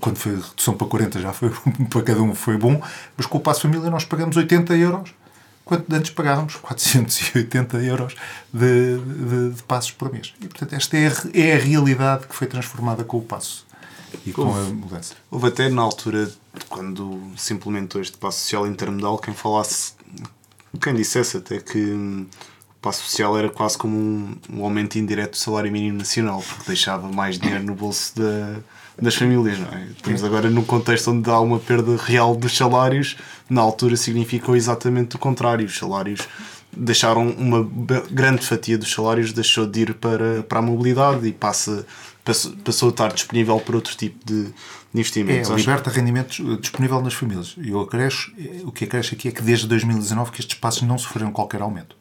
[0.00, 1.50] quando foi redução para 40 já foi
[1.90, 2.80] para cada um foi bom,
[3.14, 5.14] mas com o passo família nós pagamos 80 euros,
[5.64, 8.16] quanto antes pagávamos 480 euros
[8.52, 10.34] de, de, de passos por mês.
[10.40, 13.66] E, portanto, esta é a, é a realidade que foi transformada com o passo
[14.26, 15.14] e com houve, a mudança.
[15.30, 16.30] Houve até na altura,
[16.68, 19.92] quando se implementou este passo social intermodal, quem falasse,
[20.80, 22.26] quem dissesse até que
[22.80, 27.08] passo social era quase como um, um, aumento indireto do salário mínimo nacional, porque deixava
[27.08, 28.60] mais dinheiro no bolso da,
[29.00, 29.58] das famílias.
[29.58, 29.86] Não é?
[29.96, 33.16] Estamos agora num contexto onde há uma perda real dos salários,
[33.48, 35.66] na altura significou exatamente o contrário.
[35.66, 36.28] Os salários
[36.76, 37.68] deixaram uma
[38.10, 41.84] grande fatia dos salários deixou de ir para, para a mobilidade e passa,
[42.24, 44.52] passou, passou a estar disponível para outro tipo de, de
[44.94, 45.50] investimentos.
[45.50, 47.56] É, liberta rendimentos disponível nas famílias.
[47.58, 48.30] E o, acresce,
[48.64, 51.96] o que acresce aqui é que desde 2019 que estes passos não sofreram qualquer aumento.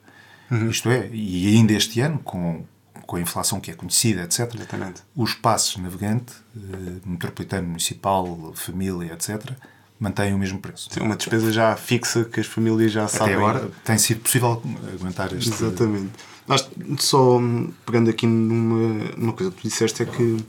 [0.52, 0.70] Uhum.
[0.70, 2.64] Isto é, e ainda este ano, com,
[3.10, 5.02] com a inflação que é conhecida, etc., Exatamente.
[5.16, 9.52] os passos navegante, eh, metropolitano, municipal, família, etc.,
[10.00, 10.92] mantêm o mesmo preço.
[10.92, 13.34] Tem uma despesa já fixa que as famílias já Até sabem.
[13.34, 14.62] agora tem sido possível
[14.94, 15.50] aguentar este.
[15.50, 16.12] Exatamente.
[16.48, 16.70] Nós,
[17.00, 17.40] só
[17.84, 20.46] pegando aqui numa, numa coisa que tu disseste, é que o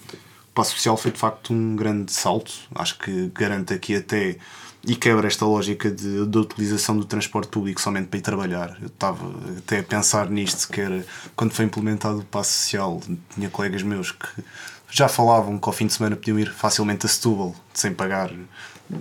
[0.55, 2.53] passo social foi de facto um grande salto.
[2.75, 4.37] Acho que garante aqui até
[4.87, 8.79] e quebra esta lógica de, de utilização do transporte público somente para ir trabalhar.
[8.81, 11.05] Eu estava até a pensar nisto, que era
[11.37, 13.01] quando foi implementado o passo social,
[13.35, 14.27] tinha colegas meus que
[14.91, 18.33] já falavam que ao fim de semana podiam ir facilmente a Setúbal sem pagar,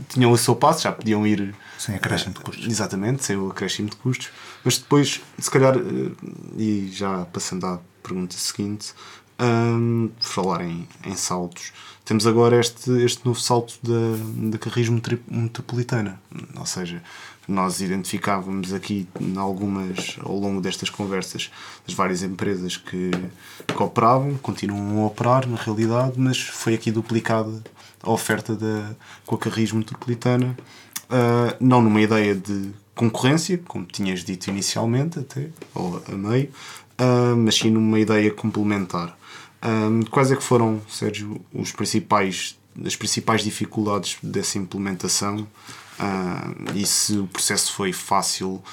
[0.09, 1.55] tinham o seu passo, já podiam ir.
[1.77, 2.67] Sem acréscimo de custos.
[2.67, 4.29] Exatamente, sem o acréscimo de custos.
[4.63, 6.11] Mas depois, se calhar, eh,
[6.57, 8.93] e já passando à pergunta seguinte,
[9.39, 11.71] um, falar em, em saltos,
[12.09, 16.19] temos agora este, este novo salto da, da carrismo metropolitana.
[16.57, 17.03] Ou seja,
[17.47, 21.51] nós identificávamos aqui algumas ao longo destas conversas
[21.87, 23.11] as várias empresas que,
[23.67, 27.51] que operavam, continuam a operar na realidade, mas foi aqui duplicada
[28.01, 28.89] a oferta da,
[29.23, 30.57] com a carrismo metropolitana,
[31.11, 36.49] uh, não numa ideia de concorrência, como tinhas dito inicialmente, até, ou a meio,
[36.99, 39.18] uh, mas sim numa ideia complementar.
[39.63, 45.47] Um, quais é que foram, Sérgio, os principais, as principais dificuldades dessa implementação
[45.99, 48.63] uh, e se o processo foi fácil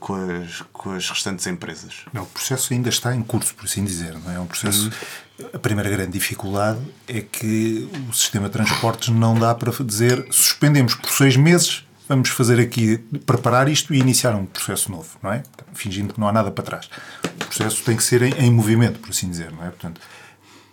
[0.00, 2.04] com as, com as restantes empresas?
[2.12, 4.18] Não, o processo ainda está em curso, por assim dizer.
[4.18, 4.36] Não é?
[4.36, 4.90] é um processo.
[5.38, 5.48] Uhum.
[5.52, 10.94] A primeira grande dificuldade é que o sistema de transportes não dá para dizer suspendemos
[10.94, 15.42] por seis meses vamos fazer aqui, preparar isto e iniciar um processo novo, não é?
[15.72, 16.90] Fingindo que não há nada para trás.
[17.24, 19.70] O processo tem que ser em, em movimento, por assim dizer, não é?
[19.70, 20.00] Portanto,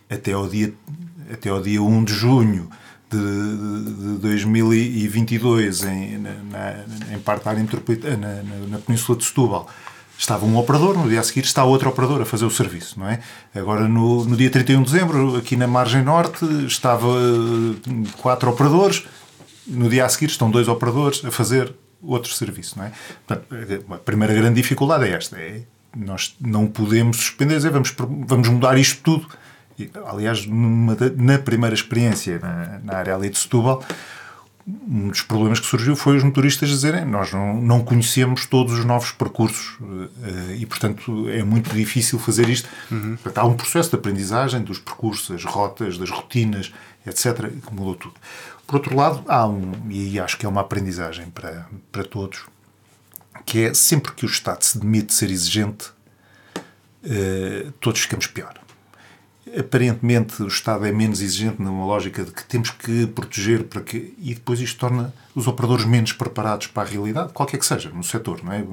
[0.10, 0.74] até ao dia,
[1.32, 2.70] até ao dia 1 de junho
[3.10, 9.68] de, de 2022, em, na, em parte da área metropolitana, na, na, Península de Setúbal,
[10.18, 13.08] estava um operador, no dia a seguir está outro operador a fazer o serviço, não
[13.08, 13.20] é?
[13.56, 19.06] Agora, no, no dia 31 de dezembro, aqui na margem norte, estava eh, quatro operadores,
[19.66, 22.92] no dia a seguir estão dois operadores a fazer outro serviço, não é?
[23.26, 25.62] Portanto, a primeira grande dificuldade é esta, é
[25.96, 29.28] nós não podemos suspender, dizer, vamos, vamos mudar isto tudo.
[29.80, 33.84] E, aliás, numa, na primeira experiência na, na área ali de Setúbal,
[34.88, 38.86] um dos problemas que surgiu foi os motoristas dizerem nós não, não conhecemos todos os
[38.86, 39.78] novos percursos
[40.22, 42.70] eh, e, portanto, é muito difícil fazer isto.
[42.92, 43.18] Uhum.
[43.34, 46.72] Há um processo de aprendizagem dos percursos, as rotas, das rotinas,
[47.06, 48.16] etc., que mudou tudo.
[48.68, 52.46] Por outro lado, há um, e acho que é uma aprendizagem para, para todos,
[53.46, 55.88] que é sempre que o Estado se demite ser exigente,
[57.04, 58.60] eh, todos ficamos pior
[59.58, 64.14] aparentemente o Estado é menos exigente numa lógica de que temos que proteger para que
[64.18, 68.04] e depois isto torna os operadores menos preparados para a realidade, qualquer que seja, no
[68.04, 68.66] setor, não é?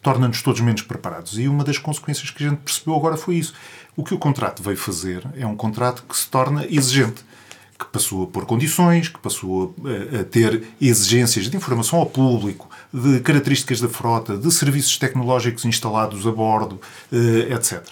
[0.00, 1.38] Torna-nos todos menos preparados.
[1.38, 3.54] E uma das consequências que a gente percebeu agora foi isso.
[3.96, 7.24] O que o contrato veio fazer é um contrato que se torna exigente,
[7.78, 12.68] que passou a pôr condições, que passou a, a ter exigências de informação ao público,
[12.92, 16.80] de características da frota, de serviços tecnológicos instalados a bordo,
[17.12, 17.82] eh, etc.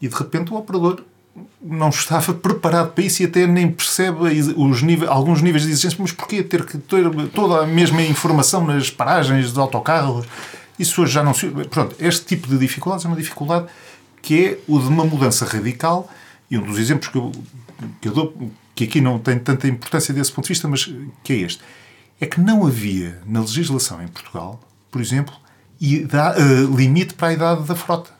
[0.00, 1.02] E de repente o operador
[1.62, 4.18] não estava preparado para isso e até nem percebe
[4.56, 8.64] os níveis, alguns níveis de exigência, mas porquê ter que ter toda a mesma informação
[8.64, 10.26] nas paragens dos autocarros?
[10.78, 11.48] Isso hoje já não se.
[11.48, 13.66] Pronto, este tipo de dificuldades é uma dificuldade
[14.22, 16.10] que é o de uma mudança radical
[16.50, 17.32] e um dos exemplos que eu,
[18.00, 21.32] que eu dou, que aqui não tem tanta importância desse ponto de vista, mas que
[21.32, 21.62] é este.
[22.20, 27.62] É que não havia na legislação em Portugal, por exemplo, uh, limite para a idade
[27.64, 28.15] da frota.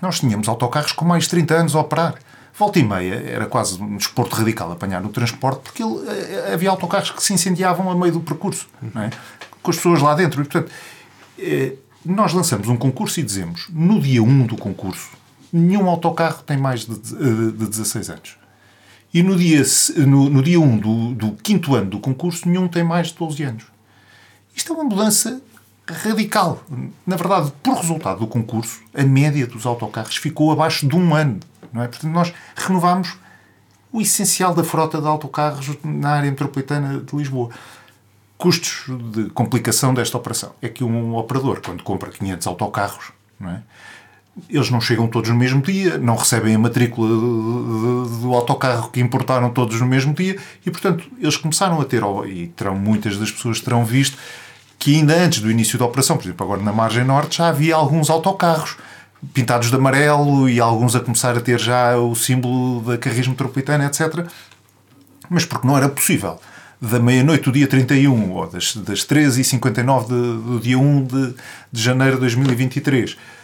[0.00, 2.14] Nós tínhamos autocarros com mais de 30 anos a operar.
[2.58, 6.70] Volta e meia, era quase um desporto radical apanhar no transporte, porque ele, eh, havia
[6.70, 9.10] autocarros que se incendiavam a meio do percurso, é?
[9.62, 10.40] com as pessoas lá dentro.
[10.40, 10.72] E, portanto,
[11.38, 15.10] eh, nós lançamos um concurso e dizemos, no dia 1 do concurso,
[15.52, 18.38] nenhum autocarro tem mais de, de, de 16 anos.
[19.12, 19.62] E no dia,
[20.06, 23.42] no, no dia 1 do, do quinto ano do concurso, nenhum tem mais de 12
[23.42, 23.64] anos.
[24.54, 25.42] Isto é uma mudança
[25.88, 26.62] radical.
[27.06, 31.40] Na verdade, por resultado do concurso, a média dos autocarros ficou abaixo de um ano.
[31.72, 31.88] Não é?
[31.88, 33.16] Portanto, nós renovámos
[33.92, 37.50] o essencial da frota de autocarros na área metropolitana de Lisboa.
[38.36, 40.52] Custos de complicação desta operação.
[40.60, 43.62] É que um operador, quando compra 500 autocarros, não é?
[44.50, 49.50] eles não chegam todos no mesmo dia, não recebem a matrícula do autocarro que importaram
[49.50, 53.60] todos no mesmo dia e, portanto, eles começaram a ter, e terão muitas das pessoas
[53.60, 54.18] terão visto,
[54.78, 57.74] que ainda antes do início da operação, por exemplo, agora na margem norte, já havia
[57.74, 58.76] alguns autocarros
[59.32, 63.86] pintados de amarelo e alguns a começar a ter já o símbolo da Carris Metropolitana,
[63.86, 64.26] etc.
[65.28, 66.38] Mas porque não era possível.
[66.80, 71.34] Da meia-noite do dia 31 ou das, das 13h59 do dia 1 de,
[71.72, 73.35] de janeiro de 2023 eh,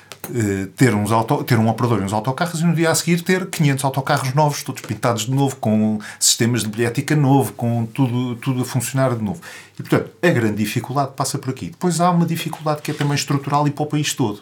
[0.76, 3.46] ter, uns auto, ter um operador e uns autocarros e no dia a seguir ter
[3.48, 8.62] 500 autocarros novos, todos pintados de novo, com sistemas de bilhética novo, com tudo, tudo
[8.62, 9.40] a funcionar de novo.
[9.78, 11.70] E, portanto, a grande dificuldade passa por aqui.
[11.70, 14.40] Depois há uma dificuldade que é também estrutural e para o país todo.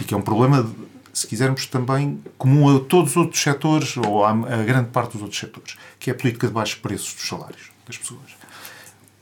[0.00, 0.70] E que é um problema,
[1.12, 5.22] se quisermos, também comum a todos os outros setores, ou a, a grande parte dos
[5.22, 8.40] outros setores, que é a política de baixos preços dos salários das pessoas.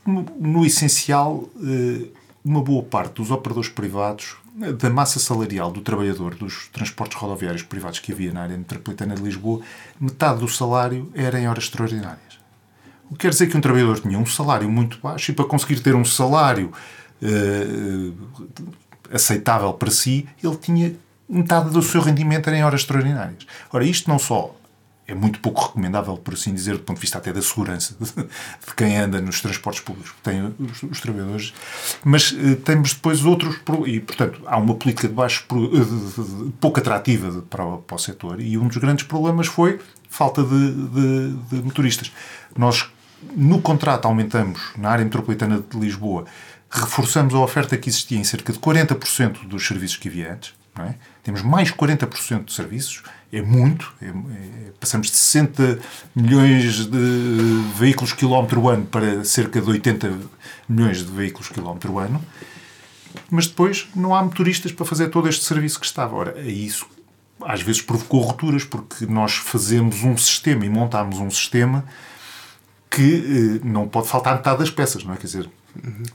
[0.07, 2.09] No, no essencial, eh,
[2.45, 8.01] uma boa parte dos operadores privados da massa salarial do trabalhador dos transportes rodoviários privados
[8.01, 9.61] que havia na área metropolitana de Lisboa,
[10.01, 12.39] metade do salário era em horas extraordinárias.
[13.11, 15.81] O que quer dizer que um trabalhador tinha um salário muito baixo e para conseguir
[15.81, 16.73] ter um salário
[17.23, 18.49] uh,
[19.13, 20.95] aceitável para si, ele tinha
[21.29, 23.47] metade do seu rendimento era em horas extraordinárias.
[23.73, 24.55] Ora, isto não só
[25.09, 28.75] é muito pouco recomendável, por assim dizer, do ponto de vista até da segurança de,
[28.77, 31.55] quem anda nos transportes públicos, que tem os, os trabalhadores,
[32.05, 33.57] mas uh, temos depois outros,
[33.87, 38.41] e portanto há uma política de baixo uh, pouco atrativa para, o, para o setor,
[38.41, 42.11] e um dos grandes problemas foi falta de, de, de, motoristas.
[42.57, 42.91] Nós,
[43.37, 46.25] no contrato, aumentamos, na área metropolitana de Lisboa,
[46.71, 50.95] reforçamos a oferta que existia em cerca de 40% dos serviços que havia antes, é?
[51.23, 53.03] temos mais 40% de serviços,
[53.33, 53.93] é muito.
[54.01, 54.13] É, é,
[54.81, 55.79] passamos de 60
[56.15, 60.19] milhões de veículos quilómetro ano para cerca de 80
[60.69, 62.23] milhões de veículos quilómetro ano.
[63.31, 66.15] Mas depois não há motoristas para fazer todo este serviço que estava.
[66.17, 66.87] Ora, isso
[67.43, 71.85] às vezes provocou rupturas, porque nós fazemos um sistema e montamos um sistema
[72.91, 75.17] que eh, não pode faltar metade das peças, não é?
[75.17, 75.51] Quer dizer,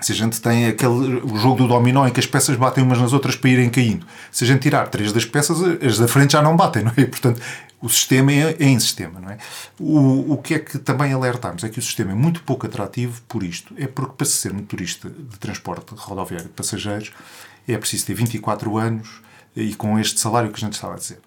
[0.01, 2.99] Se a gente tem aquele o jogo do dominó em que as peças batem umas
[2.99, 6.33] nas outras para irem caindo, se a gente tirar três das peças, as da frente
[6.33, 7.05] já não batem, não é?
[7.05, 7.41] Portanto,
[7.81, 9.37] o sistema é, é em sistema, não é?
[9.79, 13.21] O, o que é que também alertamos é que o sistema é muito pouco atrativo
[13.27, 13.73] por isto.
[13.77, 17.11] É porque para ser motorista de transporte rodoviário de passageiros
[17.67, 19.21] é preciso ter 24 anos
[19.55, 21.19] e com este salário que a gente estava a dizer.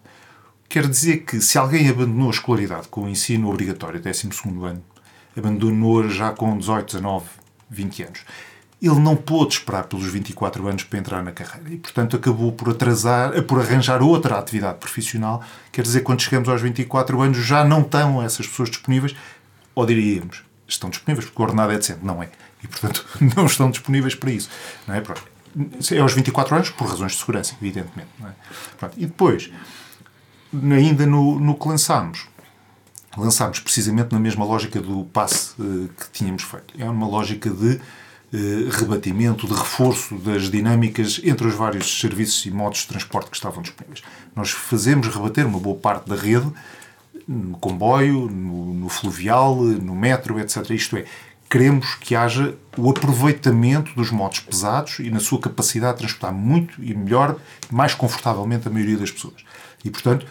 [0.68, 4.28] Quer dizer que se alguém abandonou a escolaridade com o ensino obrigatório, 12
[4.64, 4.82] ano,
[5.36, 7.26] abandonou já com 18, 19,
[7.70, 8.20] 20 anos.
[8.80, 12.70] Ele não pôde esperar pelos 24 anos para entrar na carreira e, portanto, acabou por
[12.70, 15.42] atrasar, por arranjar outra atividade profissional.
[15.72, 19.16] Quer dizer, quando chegamos aos 24 anos, já não estão essas pessoas disponíveis,
[19.74, 22.28] ou diríamos, estão disponíveis, porque o ordenado é decente, não é?
[22.62, 23.06] E, portanto,
[23.36, 24.50] não estão disponíveis para isso.
[24.86, 25.02] Não é?
[25.92, 28.10] É aos 24 anos, por razões de segurança, evidentemente.
[28.22, 28.88] É?
[28.96, 29.50] E depois,
[30.52, 32.28] ainda no, no que lançámos,
[33.16, 36.74] lançámos precisamente na mesma lógica do passe uh, que tínhamos feito.
[36.78, 42.50] É uma lógica de uh, rebatimento, de reforço das dinâmicas entre os vários serviços e
[42.50, 44.02] modos de transporte que estavam disponíveis.
[44.34, 46.50] Nós fazemos rebater uma boa parte da rede
[47.26, 50.70] no comboio, no, no fluvial, no metro, etc.
[50.70, 51.04] Isto é,
[51.50, 56.82] queremos que haja o aproveitamento dos modos pesados e na sua capacidade de transportar muito
[56.82, 57.36] e melhor,
[57.70, 59.44] mais confortavelmente a maioria das pessoas.
[59.84, 60.26] E, portanto,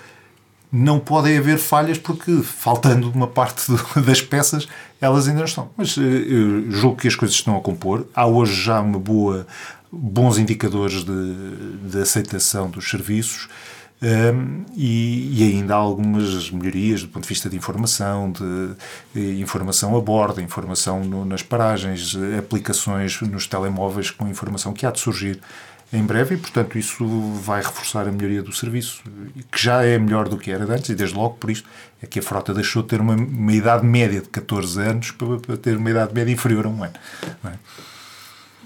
[0.76, 4.68] não podem haver falhas porque, faltando uma parte do, das peças,
[5.00, 5.70] elas ainda não estão.
[5.78, 8.06] Mas eu julgo que as coisas estão a compor.
[8.14, 9.48] Há hoje já uma boa,
[9.90, 13.48] bons indicadores de, de aceitação dos serviços.
[14.04, 18.76] Um, e, e, ainda há algumas melhorias do ponto de vista de informação, de,
[19.14, 24.92] de informação a bordo, informação no, nas paragens, aplicações nos telemóveis com informação que há
[24.92, 25.40] de surgir
[25.94, 29.04] em breve e, portanto, isso vai reforçar a melhoria do serviço,
[29.52, 31.68] que já é melhor do que era antes, e desde logo por isto
[32.02, 35.40] é que a frota deixou de ter uma, uma idade média de 14 anos para,
[35.40, 36.94] para, ter uma idade média inferior a um ano.
[37.46, 37.54] É?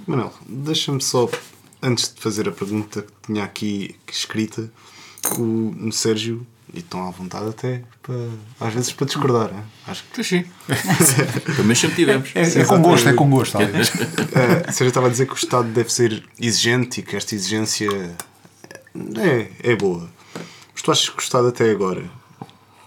[0.07, 1.29] Manuel, deixa-me só,
[1.81, 4.71] antes de fazer a pergunta que tinha aqui escrita,
[5.37, 8.15] o Sérgio e estão à vontade até para,
[8.59, 9.49] às vezes para discordar.
[9.53, 9.63] Hein?
[9.87, 10.45] Acho que sim.
[11.55, 12.31] Também sempre tivemos.
[12.35, 13.57] É, é, é com gosto, é com gosto.
[13.57, 13.89] Talvez.
[13.89, 17.33] uh, você já estava a dizer que o Estado deve ser exigente e que esta
[17.33, 17.89] exigência
[19.17, 20.09] é, é boa.
[20.73, 22.09] Mas tu achas que o Estado até agora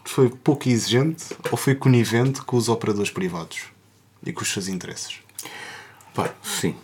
[0.05, 3.65] foi pouco exigente ou foi conivente com os operadores privados
[4.25, 5.17] e com os seus interesses?
[6.15, 6.77] Pá, sim.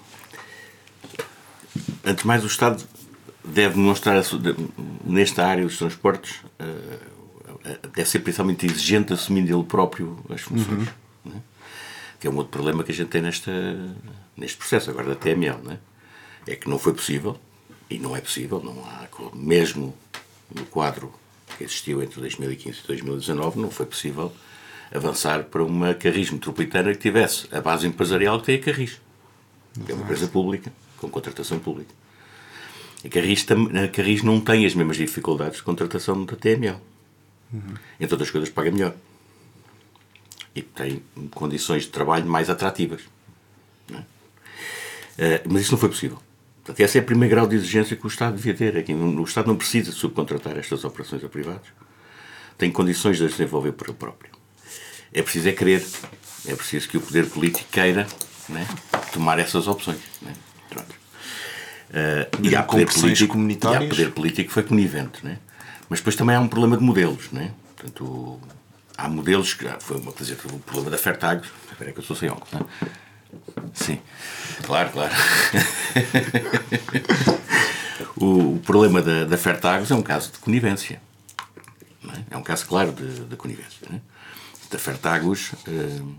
[2.05, 2.83] Antes de mais, o Estado
[3.53, 4.23] deve demonstrar,
[5.05, 6.99] nesta área dos transportes, eh,
[7.95, 10.89] deve ser principalmente exigente assumindo ele próprio as funções.
[11.25, 11.33] Uhum.
[11.33, 11.43] Né?
[12.21, 13.53] Que é um outro problema que a gente tem nesta,
[14.37, 15.59] neste processo agora da TML.
[15.63, 15.79] Né?
[16.47, 17.39] É que não foi possível,
[17.91, 19.95] e não é possível, não há, mesmo
[20.55, 21.13] no quadro
[21.57, 24.33] que existiu entre 2015 e 2019, não foi possível
[24.95, 29.01] avançar para uma Carris metropolitana que tivesse a base empresarial que tem a Carris,
[29.85, 31.98] que é uma empresa pública, com contratação pública.
[33.05, 36.79] A Carris, a Carris não tem as mesmas dificuldades de contratação da TML.
[37.53, 37.75] Uhum.
[38.01, 38.95] Entre outras coisas, paga melhor.
[40.55, 43.03] E tem condições de trabalho mais atrativas.
[43.91, 43.97] É?
[43.97, 46.19] Uh, mas isso não foi possível.
[46.57, 48.77] Portanto, esse é o primeiro grau de exigência que o Estado devia ter.
[48.77, 51.69] É o Estado não precisa subcontratar estas operações a privados.
[52.59, 54.33] Tem condições de as desenvolver por ele próprio.
[55.13, 55.87] É preciso é querer.
[56.47, 58.07] É preciso que o poder político queira
[58.49, 58.67] né,
[59.13, 60.01] tomar essas opções.
[60.21, 60.35] Né?
[61.91, 63.83] Uh, e há poder, político, comunitárias.
[63.83, 65.39] E há poder político que foi conivente, né?
[65.89, 67.31] mas depois também há um problema de modelos.
[67.33, 67.53] Né?
[67.77, 68.41] Portanto,
[68.97, 69.67] há modelos que.
[69.81, 71.49] Foi uma, dizer, o problema da Fertagos.
[71.71, 72.61] Espera que eu sou sem óculos, né?
[73.75, 74.01] Sim,
[74.65, 75.15] claro, claro.
[78.17, 81.01] o, o, problema da, da Fertagos é um caso de conivência.
[82.05, 82.35] É?
[82.35, 82.37] é?
[82.37, 83.87] um caso claro de, de conivência.
[83.89, 84.01] Né?
[84.71, 86.15] Da Fertagos, uh,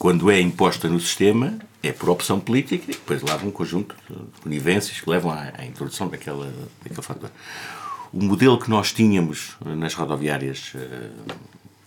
[0.00, 4.40] quando é imposta no sistema, é por opção política e depois leva um conjunto de
[4.40, 6.50] conivências que levam à, à introdução daquela,
[6.82, 7.30] daquele fator.
[8.10, 11.34] O modelo que nós tínhamos nas rodoviárias uh,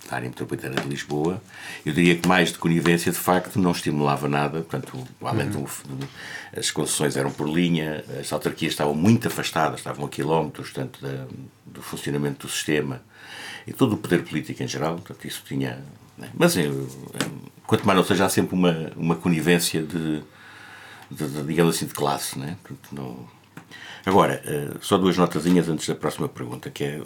[0.08, 1.42] da área metropolitana de Lisboa,
[1.84, 4.62] eu diria que mais de conivência, de facto, não estimulava nada.
[4.62, 5.64] Portanto, além uhum.
[5.64, 6.08] do,
[6.56, 11.26] as concessões eram por linha, as autarquias estavam muito afastadas, estavam a quilómetros portanto, da,
[11.66, 13.02] do funcionamento do sistema
[13.66, 14.98] e todo o poder político em geral.
[14.98, 15.84] Portanto, isso tinha.
[16.16, 16.30] Né?
[16.38, 20.24] Mas eu, eu quanto mais não seja, há sempre uma, uma conivência de,
[21.10, 22.38] de, de digamos assim, de classe.
[22.38, 22.58] Né?
[22.92, 23.28] Não...
[24.06, 27.02] Agora, uh, só duas notazinhas antes da próxima pergunta, que é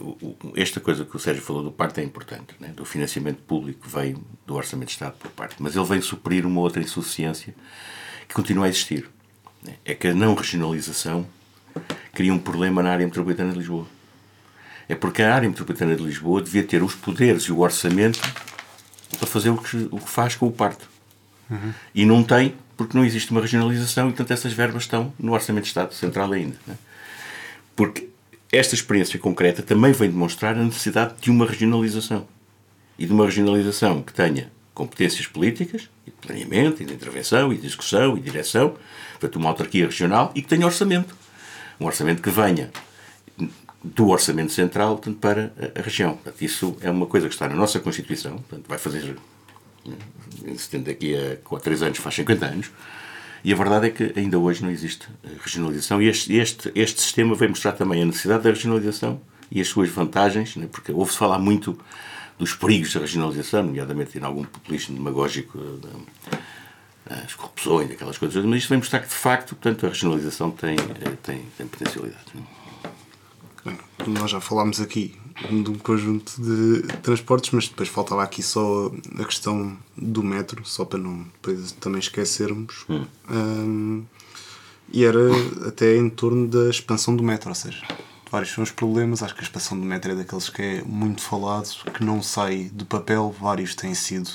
[0.56, 2.70] esta coisa que o Sérgio falou do parte é importante, né?
[2.70, 6.60] do financiamento público veio do Orçamento de Estado por parte, mas ele vem suprir uma
[6.60, 7.54] outra insuficiência
[8.28, 9.08] que continua a existir.
[9.64, 9.76] Né?
[9.86, 11.28] É que a não regionalização
[12.14, 13.86] cria um problema na área metropolitana de Lisboa.
[14.90, 18.20] É porque a área metropolitana de Lisboa devia ter os poderes e o orçamento
[19.18, 20.90] para fazer o que, o que faz com o parto.
[21.50, 21.74] Uhum.
[21.96, 25.64] E não tem, porque não existe uma regionalização e, portanto, essas verbas estão no Orçamento
[25.64, 26.58] de Estado Central ainda.
[26.68, 26.76] Né?
[27.76, 28.10] Porque
[28.52, 32.28] esta experiência concreta também vem demonstrar a necessidade de uma regionalização.
[32.98, 37.58] E de uma regionalização que tenha competências políticas, e de planeamento, e de intervenção, e
[37.58, 38.76] de execução, e de direção,
[39.12, 41.16] portanto, uma autarquia regional e que tenha orçamento.
[41.80, 42.72] Um orçamento que venha
[43.96, 46.14] do Orçamento Central portanto, para a região.
[46.14, 49.16] Portanto, isso é uma coisa que está na nossa Constituição, portanto, vai fazer,
[50.84, 52.72] daqui a 3 anos faz 50 anos,
[53.44, 55.08] e a verdade é que ainda hoje não existe
[55.42, 59.68] regionalização e este, este, este sistema vem mostrar também a necessidade da regionalização e as
[59.68, 60.68] suas vantagens, né?
[60.72, 61.78] porque ouve-se falar muito
[62.38, 65.58] dos perigos da regionalização, nomeadamente em algum populismo demagógico
[67.06, 70.76] das corrupções, daquelas coisas, mas isto vem mostrar que de facto portanto, a regionalização tem,
[70.76, 72.26] eh, tem, tem potencialidade.
[74.06, 75.16] Nós já falámos aqui
[75.50, 80.84] de um conjunto de transportes, mas depois faltava aqui só a questão do metro, só
[80.84, 82.86] para não depois também esquecermos.
[82.90, 83.06] Hum.
[83.30, 84.06] Um,
[84.92, 85.20] e era
[85.68, 87.82] até em torno da expansão do metro, ou seja,
[88.32, 89.22] vários são os problemas.
[89.22, 92.70] Acho que a expansão do metro é daqueles que é muito falado, que não sai
[92.74, 93.36] do papel.
[93.40, 94.30] Vários têm sido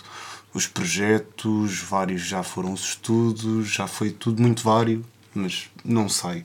[0.55, 5.05] os projetos, vários já foram os estudos, já foi tudo muito vário,
[5.35, 6.45] mas não sai.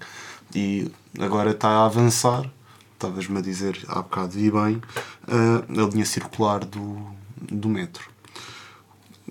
[0.55, 2.49] E agora está a avançar
[2.97, 4.81] estavas-me a dizer há bocado, e bem,
[5.27, 7.05] uh, a linha circular do,
[7.39, 8.09] do metro.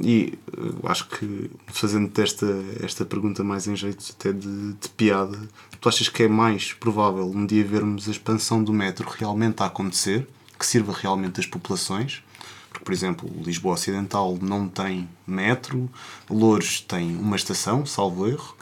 [0.00, 2.46] E uh, acho que, fazendo-te esta,
[2.82, 5.38] esta pergunta mais em jeito até de, de, piada,
[5.80, 9.66] tu achas que é mais provável um dia vermos a expansão do metro realmente a
[9.66, 10.26] acontecer,
[10.58, 12.22] que sirva realmente às populações?
[12.70, 15.90] Porque, por exemplo, Lisboa Ocidental não tem metro,
[16.28, 18.54] Louros tem uma estação, salvo erro.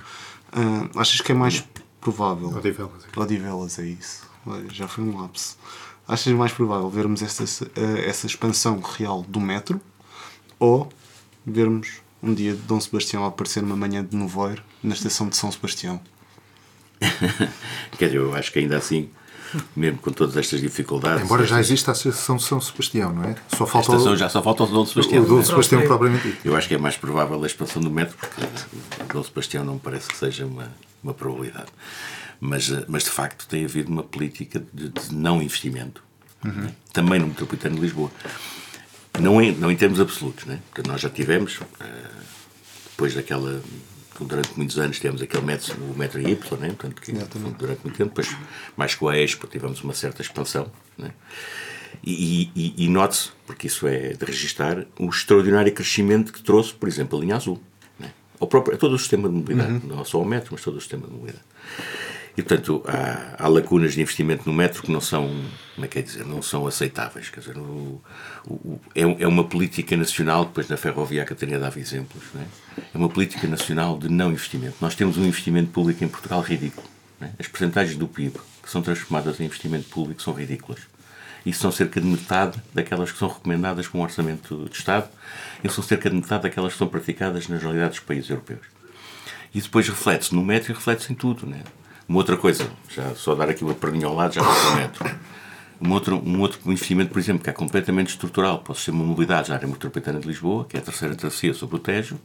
[0.52, 1.64] Uh, achas que é mais
[2.00, 2.48] provável?
[2.48, 3.04] Odivelas.
[3.16, 4.23] Odivelas, é isso
[4.70, 5.56] já foi um lapso.
[6.06, 7.44] Achas mais provável vermos essa,
[7.76, 9.80] eh, essa expansão real do metro
[10.58, 10.88] ou
[11.46, 15.50] vermos um dia de Dom Sebastião aparecer numa manhã de nevoeiro na estação de São
[15.50, 16.00] Sebastião?
[17.98, 19.08] Quer dizer, eu acho que ainda assim,
[19.74, 21.24] mesmo com todas estas dificuldades.
[21.24, 23.36] Embora já exista a estação de São Sebastião, não é?
[23.48, 24.16] Só falta a estação o...
[24.16, 25.22] já só falta o Dom Sebastião.
[25.22, 25.44] O Dom é?
[25.44, 25.86] Sebastião, é?
[25.86, 26.46] propriamente dito.
[26.46, 29.78] Eu acho que é mais provável a expansão do metro, porque o Dom Sebastião não
[29.78, 30.70] parece que seja uma,
[31.02, 31.68] uma probabilidade.
[32.40, 36.02] Mas, eh, mas de facto tem havido uma política de, de não investimento,
[36.44, 36.68] uhum.
[36.92, 38.10] também no metropolitano de Lisboa.
[39.20, 40.60] Não em, não em termos absolutos, né?
[40.70, 41.64] porque nós já tivemos, uh,
[42.90, 43.62] depois daquela.
[44.20, 46.68] Durante muitos anos tivemos aquele metro, o metro Y, né?
[46.68, 48.28] Portanto, que, durante muito tempo, depois,
[48.76, 50.70] mais com a Expo, tivemos uma certa expansão.
[50.96, 51.10] Né?
[52.02, 56.88] E, e, e note-se, porque isso é de registar, o extraordinário crescimento que trouxe, por
[56.88, 57.60] exemplo, a linha azul.
[57.98, 58.12] Né?
[58.38, 59.96] Ao próprio, a todo o sistema de mobilidade, uhum.
[59.96, 61.44] não só o metro, mas todo o sistema de mobilidade.
[62.36, 65.28] E, portanto, há, há, lacunas de investimento no metro que não são,
[65.74, 67.30] como é que é dizer, não são aceitáveis.
[67.30, 68.02] Quer dizer, o,
[68.46, 72.80] o, é, é, uma política nacional, depois na ferrovia a Catarina dava exemplos, é?
[72.80, 72.98] é?
[72.98, 74.76] uma política nacional de não investimento.
[74.80, 76.88] Nós temos um investimento público em Portugal ridículo.
[77.20, 77.30] É?
[77.38, 80.80] As percentagens do PIB que são transformadas em investimento público são ridículas.
[81.46, 85.08] E são cerca de metade daquelas que são recomendadas com o orçamento de Estado
[85.62, 88.62] e são cerca de metade daquelas que são praticadas nas realidades dos países europeus.
[89.54, 91.46] E depois reflete-se no metro e reflete-se em tudo.
[92.08, 94.42] Uma outra coisa, já só dar aqui uma perninha ao lado, já
[94.76, 95.10] metro.
[95.80, 99.04] Um outro, um outro investimento, por exemplo, que é completamente estrutural para o sistema de
[99.04, 102.18] mobilidade na área metropolitana de Lisboa, que é a terceira travessia sobre o Tejo,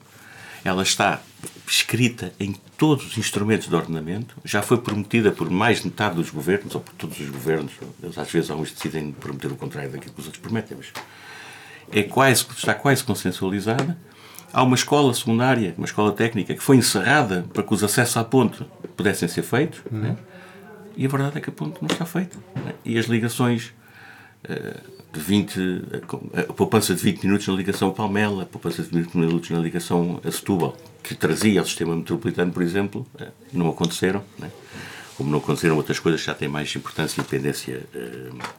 [0.63, 1.21] ela está
[1.67, 6.29] escrita em todos os instrumentos de ordenamento, já foi prometida por mais de metade dos
[6.29, 7.71] governos, ou por todos os governos,
[8.17, 10.87] às vezes alguns decidem prometer o contrário daquilo que os outros prometem, mas
[11.91, 13.97] é quase, está quase consensualizada,
[14.51, 18.23] Há uma escola secundária, uma escola técnica, que foi encerrada para que os acessos à
[18.23, 18.65] ponte
[18.97, 19.99] pudessem ser feitos, uhum.
[19.99, 20.17] né?
[20.97, 22.37] e a verdade é que a ponte não está feita.
[22.55, 22.73] Né?
[22.83, 23.73] E as ligações
[24.45, 25.59] uh, de 20,
[26.49, 30.19] a poupança de 20 minutos na ligação Palmela, a poupança de 20 minutos na ligação
[30.23, 33.07] a Setúbal, que trazia ao sistema metropolitano, por exemplo,
[33.53, 34.23] não aconteceram.
[34.37, 34.51] Né?
[35.15, 37.83] Como não aconteceram outras coisas que já têm mais importância e independência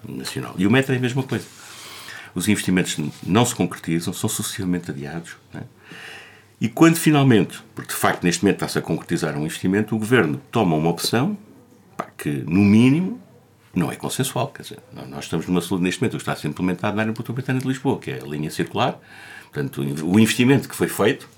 [0.07, 0.55] nacional.
[0.59, 1.45] E o metro é a mesma coisa
[2.35, 5.37] os investimentos não se concretizam, são sucessivamente adiados.
[5.53, 5.63] Né?
[6.61, 10.41] E quando finalmente, porque de facto neste momento está-se a concretizar um investimento, o governo
[10.51, 11.37] toma uma opção
[11.97, 13.21] pá, que, no mínimo,
[13.75, 14.49] não é consensual.
[14.49, 14.79] Quer dizer,
[15.09, 17.67] nós estamos numa saúde neste momento que está a ser implementado na área metropolitana de
[17.67, 18.99] Lisboa, que é a linha circular.
[19.45, 21.29] Portanto, o investimento que foi feito,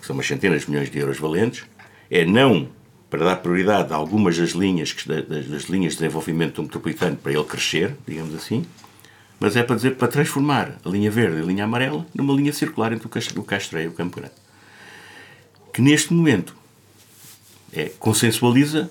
[0.00, 1.64] que são umas centenas de milhões de euros valentes,
[2.10, 2.68] é não
[3.10, 7.44] para dar prioridade a algumas das linhas, das linhas de desenvolvimento do metropolitano para ele
[7.44, 8.64] crescer, digamos assim,
[9.42, 12.52] mas é para dizer para transformar a linha verde e a linha amarela numa linha
[12.52, 14.34] circular entre o Castro e o Campo Grande
[15.72, 16.54] que neste momento
[17.72, 18.88] é, consensualiza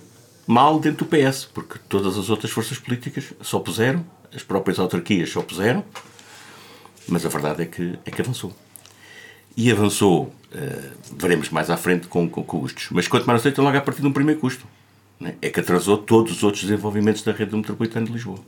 [0.48, 5.30] mal dentro do PS, porque todas as outras forças políticas só puseram, as próprias autarquias
[5.30, 5.86] só puseram,
[7.08, 8.54] mas a verdade é que, é que avançou.
[9.56, 12.88] e avançou, uh, veremos mais à frente, com, com custos.
[12.92, 14.66] Mas quanto mais aceita, logo a partir de um primeiro custo.
[15.20, 15.36] Né?
[15.42, 18.40] É que atrasou todos os outros desenvolvimentos da rede metropolitana de Lisboa.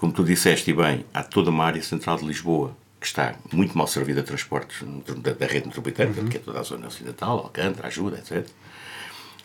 [0.00, 3.76] Como tu disseste, e bem, há toda uma área central de Lisboa que está muito
[3.76, 4.82] mal servida a transportes
[5.18, 6.26] da, da rede metropolitana, uhum.
[6.26, 8.48] que é toda a zona ocidental, Alcântara, Ajuda, etc.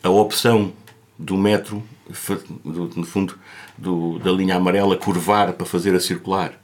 [0.02, 0.72] A opção
[1.18, 1.82] do metro,
[2.64, 3.38] do, no fundo,
[3.76, 6.54] do, da linha amarela curvar para fazer a circular,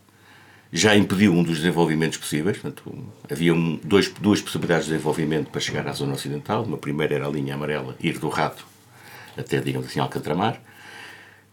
[0.72, 2.56] já impediu um dos desenvolvimentos possíveis.
[2.56, 2.94] Portanto,
[3.30, 6.62] havia um, dois, duas possibilidades de desenvolvimento para chegar à zona ocidental.
[6.62, 8.66] Uma primeira era a linha amarela, ir do Rato
[9.36, 10.58] até, digamos assim, Alcantramar.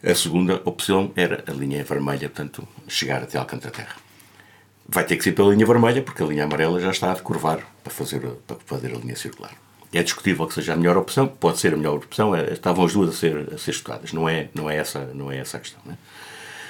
[0.02, 3.96] A segunda opção era a linha vermelha, portanto, chegar até Alcântara Terra.
[4.88, 7.60] Vai ter que ser pela linha vermelha, porque a linha amarela já está a decurvar
[7.84, 9.52] para fazer, para fazer a linha circular.
[9.92, 12.94] É discutível que seja a melhor opção, pode ser a melhor opção, é, estavam as
[12.94, 15.60] duas a ser, a ser estudadas, não é, não, é essa, não é essa a
[15.60, 15.82] questão.
[15.90, 15.96] É?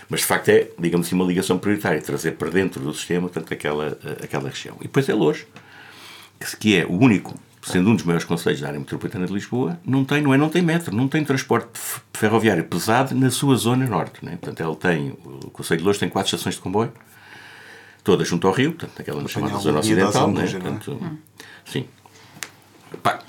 [0.09, 3.53] Mas de facto é, digamos assim, uma ligação prioritária, trazer para dentro do sistema tanto
[3.53, 4.75] aquela, aquela região.
[4.79, 5.45] E depois é Lourdes,
[6.59, 10.05] que é o único, sendo um dos maiores conselhos da área metropolitana de Lisboa, não
[10.05, 11.69] tem, não é, não tem metro, não tem transporte
[12.13, 14.23] ferroviário pesado na sua zona norte.
[14.23, 14.37] Né?
[14.39, 16.91] Portanto, ele tem, o Conselho de Lourdes tem quatro estações de comboio,
[18.03, 20.31] todas junto ao rio, portanto, aquela chamada zona ocidental.
[20.31, 20.47] Né?
[20.47, 21.17] Portanto, hum.
[21.65, 21.85] Sim.
[23.03, 23.19] Pá,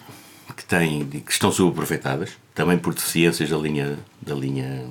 [0.56, 4.86] que, tem, que estão subaproveitadas, também por deficiências da linha, da linha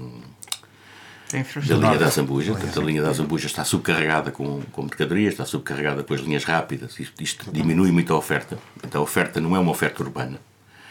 [1.68, 2.54] da linha da Zambuja.
[2.54, 6.44] Portanto, a linha da Zambuja está subcarregada com, com mercadorias, está subcarregada com as linhas
[6.44, 7.00] rápidas.
[7.00, 8.58] Isto, isto diminui muito a oferta.
[8.84, 10.40] Então, a oferta não é uma oferta urbana.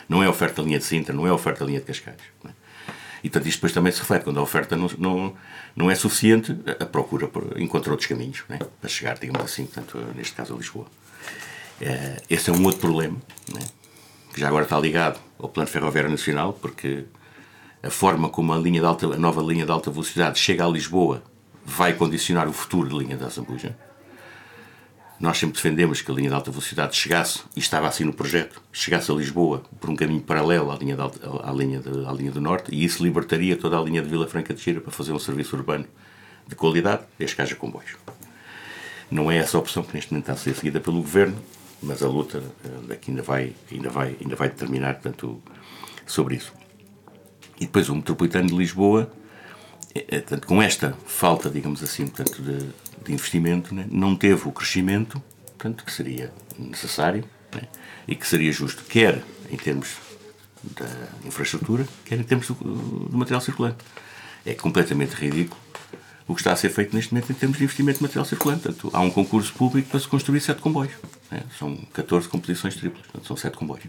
[0.08, 2.16] Não é oferta linha de Sintra, não é a oferta linha de Cascais.
[2.44, 2.48] É?
[3.22, 4.24] E, portanto, isto depois também se reflete.
[4.24, 5.34] Quando a oferta não, não,
[5.74, 8.58] não é suficiente, a procura encontra outros caminhos é?
[8.58, 10.86] para chegar, digamos assim, portanto, neste caso, a Lisboa.
[11.80, 13.18] É, esse é um outro problema,
[13.56, 13.64] é?
[14.32, 17.04] que já agora está ligado ao Plano Ferroviário Nacional, porque
[17.82, 20.68] a forma como a, linha de alta, a nova linha de alta velocidade chega a
[20.68, 21.22] Lisboa
[21.64, 23.76] vai condicionar o futuro da linha da Zambuja.
[25.20, 28.62] Nós sempre defendemos que a linha de alta velocidade chegasse, e estava assim no projeto,
[28.72, 32.12] chegasse a Lisboa por um caminho paralelo à linha, de alta, à linha, de, à
[32.12, 34.92] linha do Norte, e isso libertaria toda a linha de Vila Franca de Xira para
[34.92, 35.86] fazer um serviço urbano
[36.46, 37.96] de qualidade, desde que haja comboios.
[39.10, 41.36] Não é essa a opção que neste momento está a ser seguida pelo Governo,
[41.82, 42.42] mas a luta
[42.86, 45.42] daqui eh, ainda vai, ainda vai, ainda vai determinar portanto,
[46.06, 46.57] sobre isso.
[47.60, 49.10] E depois o metropolitano de Lisboa,
[49.94, 52.58] é, é, portanto, com esta falta, digamos assim, portanto, de,
[53.04, 55.22] de investimento, né, não teve o crescimento
[55.58, 57.62] portanto, que seria necessário né,
[58.06, 59.96] e que seria justo, quer em termos
[60.62, 60.86] da
[61.26, 63.78] infraestrutura, quer em termos do, do material circulante.
[64.46, 65.60] É completamente ridículo
[66.26, 68.62] o que está a ser feito neste momento em termos de investimento de material circulante.
[68.62, 70.92] Portanto, há um concurso público para se construir sete comboios.
[71.30, 71.42] Né?
[71.58, 73.86] São 14 composições triplas, portanto, são sete comboios.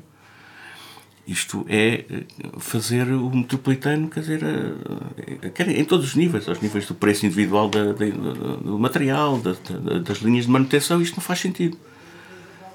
[1.29, 2.23] Isto é eh,
[2.57, 7.23] fazer o metropolitano, quer dizer, eh, eh, em todos os níveis, aos níveis do preço
[7.23, 9.53] individual da, da, do material, da,
[9.99, 11.77] das linhas de manutenção, isto não faz sentido.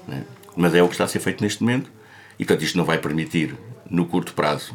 [0.07, 0.23] Né?
[0.55, 1.91] Mas é o que está a ser feito neste momento,
[2.39, 3.57] e portanto isto não vai permitir,
[3.89, 4.73] no curto prazo,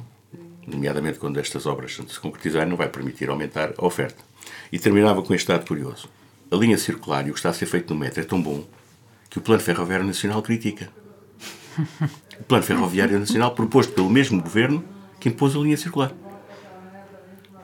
[0.67, 4.23] nomeadamente quando estas obras se concretizarem, não vai permitir aumentar a oferta.
[4.71, 6.07] E terminava com este dado curioso.
[6.51, 8.63] A linha circular e o que está a ser feito no metro é tão bom
[9.31, 10.91] que o Plano Ferroviário Nacional critica
[12.41, 14.85] o Plano Ferroviário Nacional proposto pelo mesmo governo
[15.19, 16.13] que impôs a linha circular.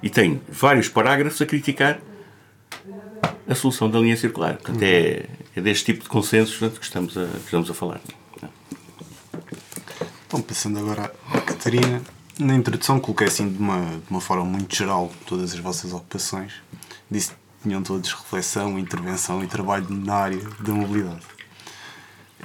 [0.02, 1.98] E tem vários parágrafos a criticar
[3.48, 4.56] a solução da linha circular.
[4.56, 8.00] Portanto, é, é deste tipo de consensos que estamos a, que estamos a falar.
[10.30, 12.02] Bom, passando agora à Catarina,
[12.38, 16.52] na introdução coloquei assim de uma, de uma forma muito geral todas as vossas ocupações.
[17.10, 21.35] Disse que tinham todos reflexão, intervenção e trabalho na área da mobilidade.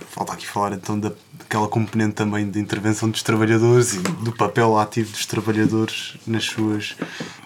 [0.09, 4.77] Falta aqui falar então da, daquela componente também de intervenção dos trabalhadores e do papel
[4.77, 6.95] ativo dos trabalhadores nas suas,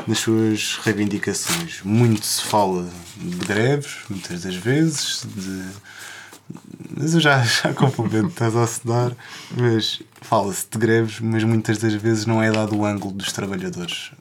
[0.07, 1.81] nas suas reivindicações.
[1.83, 2.87] Muito se fala
[3.17, 5.63] de greves, muitas das vezes, de,
[6.97, 9.11] mas eu já, já complemento, estás a acedar,
[9.55, 14.11] mas fala-se de greves, mas muitas das vezes não é dado o ângulo dos trabalhadores.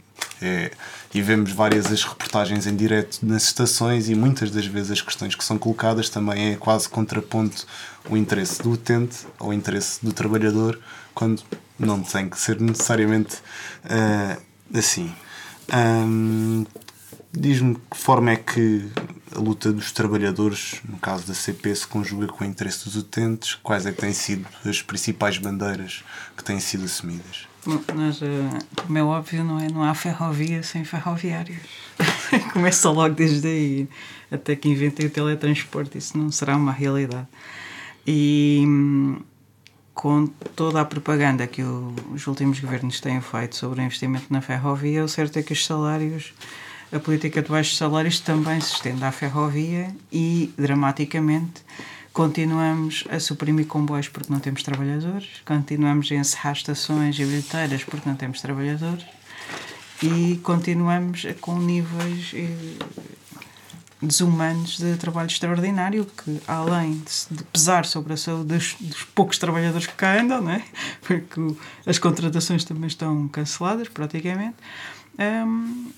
[0.41, 0.71] É,
[1.15, 5.35] e vemos várias as reportagens em direto nas estações e muitas das vezes as questões
[5.35, 7.67] que são colocadas também é quase contraponto
[8.11, 10.79] o interesse do utente ao interesse do trabalhador
[11.15, 11.43] quando
[11.79, 13.37] não tem que ser necessariamente
[13.85, 14.43] uh,
[14.77, 15.15] assim.
[15.73, 16.67] Um,
[17.37, 18.89] Diz-me que forma é que
[19.35, 23.57] a luta dos trabalhadores, no caso da CP, se conjuga com o interesse dos utentes?
[23.57, 26.05] Quais é que têm sido as principais bandeiras
[26.37, 27.49] que têm sido assumidas?
[27.95, 29.69] Mas, eh, como é óbvio, não, é?
[29.69, 31.59] não há ferrovia sem ferroviários.
[32.53, 33.89] Começa logo desde aí,
[34.31, 37.27] até que inventei o teletransporte, isso não será uma realidade.
[38.07, 38.65] E
[39.95, 45.05] com toda a propaganda que os últimos governos têm feito sobre o investimento na ferrovia,
[45.05, 46.35] o certo é que os salários,
[46.93, 51.63] a política de baixos salários também se estende à ferrovia e, dramaticamente,
[52.15, 58.09] continuamos a suprimir comboios porque não temos trabalhadores, continuamos a encerrar estações e bilheteiras porque
[58.09, 59.05] não temos trabalhadores
[60.01, 62.77] e continuamos com níveis eh,
[64.01, 69.89] desumanos de trabalho extraordinário que, além de, pesar sobre a saúde dos, dos, poucos trabalhadores
[69.89, 70.63] que cá andam, né?
[71.03, 71.41] porque
[71.85, 74.57] as contratações também estão canceladas praticamente,
[75.19, 75.91] um,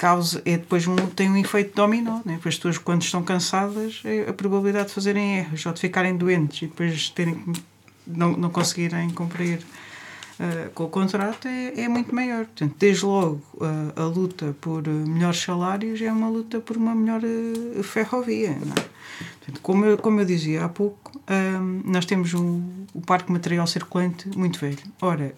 [0.00, 2.20] causa, é depois tem um efeito dominó.
[2.24, 2.36] Né?
[2.42, 6.62] As pessoas, quando estão cansadas, é a probabilidade de fazerem erros ou de ficarem doentes
[6.62, 7.44] e depois terem,
[8.06, 12.46] não, não conseguirem cumprir uh, com o contrato é, é muito maior.
[12.46, 17.20] Portanto, desde logo, uh, a luta por melhores salários é uma luta por uma melhor
[17.22, 18.52] uh, ferrovia.
[18.52, 18.54] É?
[18.54, 21.12] Portanto, como, eu, como eu dizia há pouco,
[21.84, 22.62] nós temos o
[23.06, 24.78] parque material circulante muito velho.
[25.00, 25.34] Ora,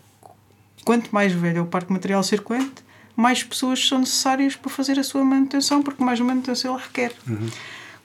[0.85, 2.83] quanto mais velho é o parque material circulante,
[3.17, 7.13] mais pessoas são necessárias para fazer a sua manutenção, porque mais manutenção ele requer.
[7.27, 7.49] Uhum.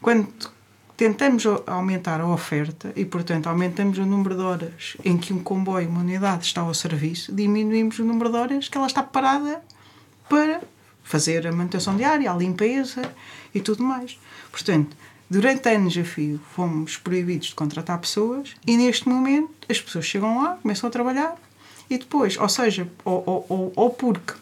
[0.02, 0.28] Quando
[0.98, 5.88] tentamos aumentar a oferta e, portanto, aumentamos o número de horas em que um comboio,
[5.88, 9.62] uma unidade está ao serviço, diminuímos o número de horas que ela está parada
[10.28, 10.62] para
[11.04, 13.14] fazer a manutenção diária, a limpeza
[13.54, 14.20] e tudo mais.
[14.52, 14.98] Portanto,
[15.30, 20.42] durante anos a fio fomos proibidos de contratar pessoas e neste momento as pessoas chegam
[20.42, 21.36] lá, começam a trabalhar
[21.90, 24.34] e depois, ou seja, ou, ou, ou, ou porque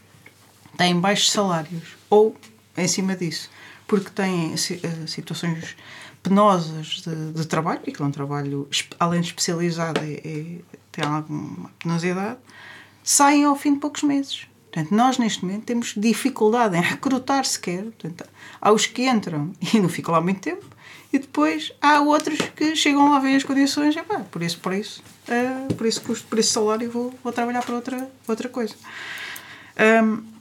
[0.77, 2.35] têm baixos salários ou
[2.77, 3.49] em cima disso,
[3.87, 5.75] porque têm uh, situações
[6.21, 8.67] penosas de, de, trabalho, e que é um trabalho,
[8.99, 10.43] além de especializado, é, é,
[10.91, 12.39] tem alguma penosidade,
[13.03, 14.47] saem ao fim de poucos meses.
[14.71, 17.83] Portanto, nós neste momento temos dificuldade em recrutar sequer.
[17.83, 18.25] Portanto,
[18.59, 20.65] há os que entram e não ficam lá muito tempo,
[21.13, 25.03] e depois há outros que chegam lá, veem as condições, e pá, por por isso,
[25.29, 28.75] uh, por esse custo, por esse salário, vou, vou trabalhar para outra, outra coisa.
[30.03, 30.34] Um,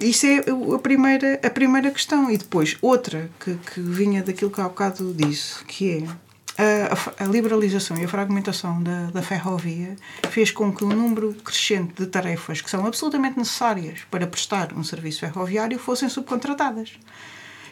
[0.00, 0.38] isso é
[0.74, 2.30] a primeira, a primeira questão.
[2.30, 6.28] E depois, outra que, que vinha daquilo que há bocado disse, que é
[6.58, 9.94] a, a, liberalização e a fragmentação da, da ferrovia
[10.28, 14.82] fez com que um número crescente de tarefas que são absolutamente necessárias para prestar um
[14.82, 16.98] serviço ferroviário fossem subcontratadas.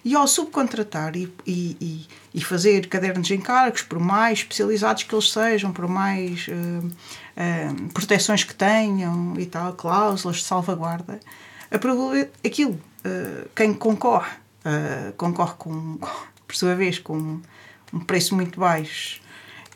[0.05, 5.33] E ao subcontratar e, e, e fazer cadernos de encargos, por mais especializados que eles
[5.33, 11.18] sejam, por mais uh, uh, proteções que tenham e tal, cláusulas de salvaguarda,
[11.77, 14.33] a aquilo, uh, quem concorre,
[14.64, 15.99] uh, concorre com,
[16.47, 17.41] por sua vez, com
[17.93, 19.20] um preço muito baixo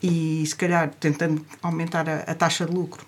[0.01, 3.05] e se calhar tentando aumentar a, a taxa de lucro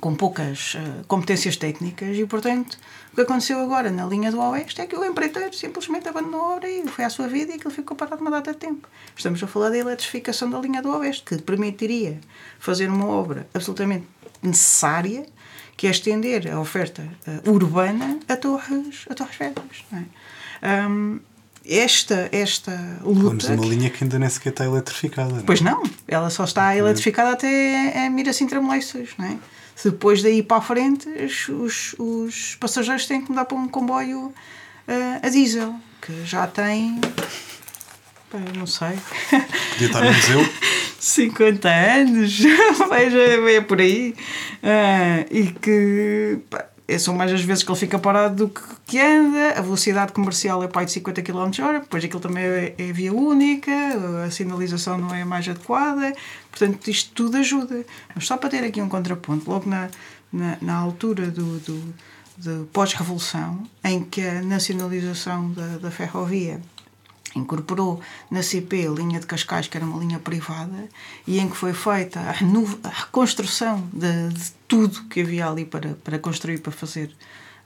[0.00, 2.78] com poucas uh, competências técnicas e, portanto,
[3.12, 6.54] o que aconteceu agora na linha do Oeste é que o empreiteiro simplesmente abandonou a
[6.56, 8.88] obra e foi à sua vida e aquilo ficou parado uma data de tempo.
[9.14, 12.18] Estamos a falar da eletrificação da linha do Oeste, que permitiria
[12.58, 14.06] fazer uma obra absolutamente
[14.42, 15.26] necessária
[15.82, 19.84] que é estender a oferta uh, urbana a Torres, a torres Vedras.
[20.62, 20.86] É?
[20.86, 21.18] Um,
[21.66, 23.52] esta, esta luta.
[23.52, 25.30] Uma linha que ainda nem sequer está eletrificada.
[25.30, 25.42] Não é?
[25.42, 29.36] Pois não, ela só está eletrificada até a Mira Sintra não é?
[29.84, 31.08] Depois daí para a frente,
[31.50, 34.32] os, os passageiros têm que mudar para um comboio uh,
[35.20, 37.00] a diesel, que já tem.
[38.56, 38.96] não sei.
[39.72, 40.40] Podia estar no museu.
[41.02, 42.38] 50 anos,
[42.88, 43.18] veja,
[43.50, 44.14] é por aí.
[44.62, 48.60] Uh, e que pá, é são mais as vezes que ele fica parado do que,
[48.86, 52.74] que anda, a velocidade comercial é pai de 50 km h depois aquilo também é,
[52.78, 53.72] é, via única,
[54.24, 56.12] a sinalização não é mais adequada,
[56.48, 57.84] portanto isto tudo ajuda.
[58.14, 59.88] Mas só para ter aqui um contraponto, logo na,
[60.32, 61.94] na, na altura do, do,
[62.36, 66.60] do pós-revolução, em que a nacionalização da, da ferrovia
[67.34, 70.88] incorporou na CP a linha de Cascais, que era uma linha privada,
[71.26, 75.94] e em que foi feita a, a reconstrução de, de, tudo que havia ali para,
[76.02, 77.14] para construir, para fazer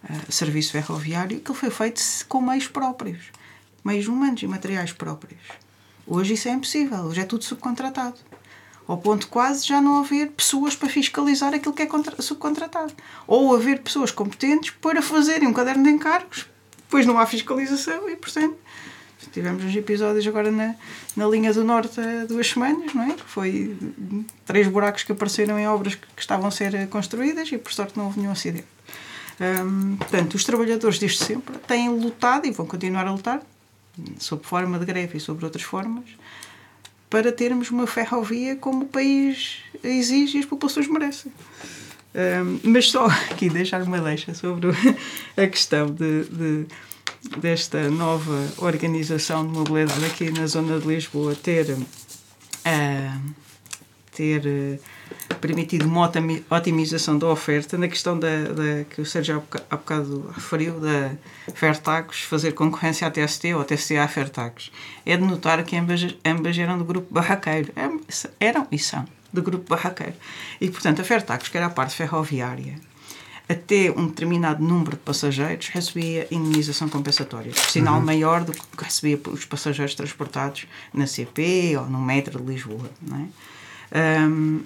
[0.04, 3.30] uh, serviço ferroviário, que foi feito com meios próprios,
[3.84, 5.40] meios humanos e materiais próprios.
[6.06, 8.16] Hoje isso é impossível, hoje é tudo subcontratado.
[8.86, 11.88] Ao ponto quase já não haver pessoas para fiscalizar aquilo que é
[12.20, 12.94] subcontratado.
[13.26, 16.46] Ou haver pessoas competentes para fazerem um caderno de encargos,
[16.76, 18.56] depois não há fiscalização e, portanto,
[19.36, 20.74] Tivemos uns episódios agora na,
[21.14, 23.14] na linha do Norte há duas semanas, não é?
[23.26, 23.76] Foi
[24.46, 27.98] três buracos que apareceram em obras que, que estavam a ser construídas e por sorte
[27.98, 28.64] não houve nenhum acidente.
[29.38, 33.42] Hum, portanto, os trabalhadores desde sempre têm lutado e vão continuar a lutar,
[34.18, 36.06] sob forma de greve e sobre outras formas,
[37.10, 41.30] para termos uma ferrovia como o país exige e as populações merecem.
[42.62, 44.68] Mas só aqui deixar uma deixa sobre
[45.36, 46.66] a questão de, de
[47.38, 53.34] desta nova organização de mobilidade aqui na zona de Lisboa ter, uh,
[54.12, 56.10] ter uh, permitido uma
[56.50, 61.12] otimização da oferta na questão da, da que o Sérgio há bocado referiu, da
[61.54, 64.72] Fertagos fazer concorrência à TST ou a TST à Fertagos.
[65.04, 67.72] É de notar que ambas, ambas eram do grupo barraqueiro.
[68.40, 70.14] Eram e são do grupo barraqueiro.
[70.60, 72.80] E, portanto, a Fertagos, que era a parte ferroviária,
[73.48, 78.04] até um determinado número de passageiros recebia indenização compensatória, sinal uhum.
[78.04, 82.90] maior do que recebia os passageiros transportados na CP ou no metro de Lisboa.
[83.00, 84.28] Não é?
[84.28, 84.62] Um,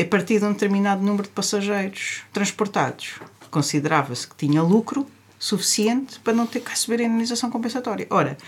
[0.00, 3.20] a partir de um determinado número de passageiros transportados,
[3.50, 5.06] considerava-se que tinha lucro
[5.38, 8.06] suficiente para não ter que receber a indenização compensatória.
[8.08, 8.38] Ora,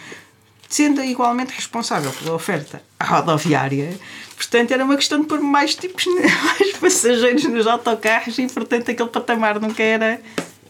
[0.69, 3.99] sendo igualmente responsável pela oferta rodoviária,
[4.37, 9.09] portanto era uma questão de pôr mais tipos, mais passageiros nos autocarros e portanto aquele
[9.09, 10.21] patamar nunca era,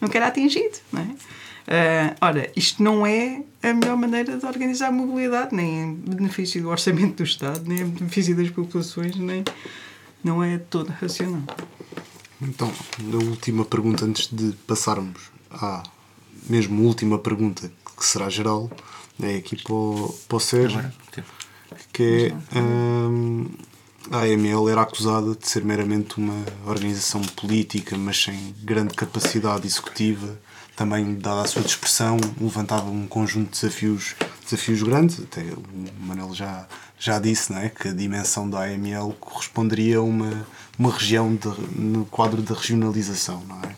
[0.01, 0.79] nunca era atingido.
[0.93, 1.37] Não é?
[1.67, 6.63] Uh, ora, isto não é a melhor maneira de organizar a mobilidade, nem em benefício
[6.63, 9.43] do orçamento do Estado, nem em benefício das populações, nem
[10.23, 11.43] não é todo racional.
[12.41, 12.73] Então,
[13.13, 15.83] a última pergunta antes de passarmos à
[16.49, 18.71] mesmo última pergunta, que será geral,
[19.23, 20.85] é aqui para o, Sérgio,
[21.93, 23.47] que é hum,
[24.11, 30.39] a AML era acusada de ser meramente uma organização política, mas sem grande capacidade executiva,
[30.77, 34.15] também dada a sua dispersão, levantava um conjunto de desafios,
[34.45, 35.63] desafios grandes, até o
[36.01, 40.47] Manel já, já disse não é, que a dimensão da AML corresponderia a uma,
[40.79, 43.43] uma região de, no quadro da regionalização.
[43.49, 43.75] Não é?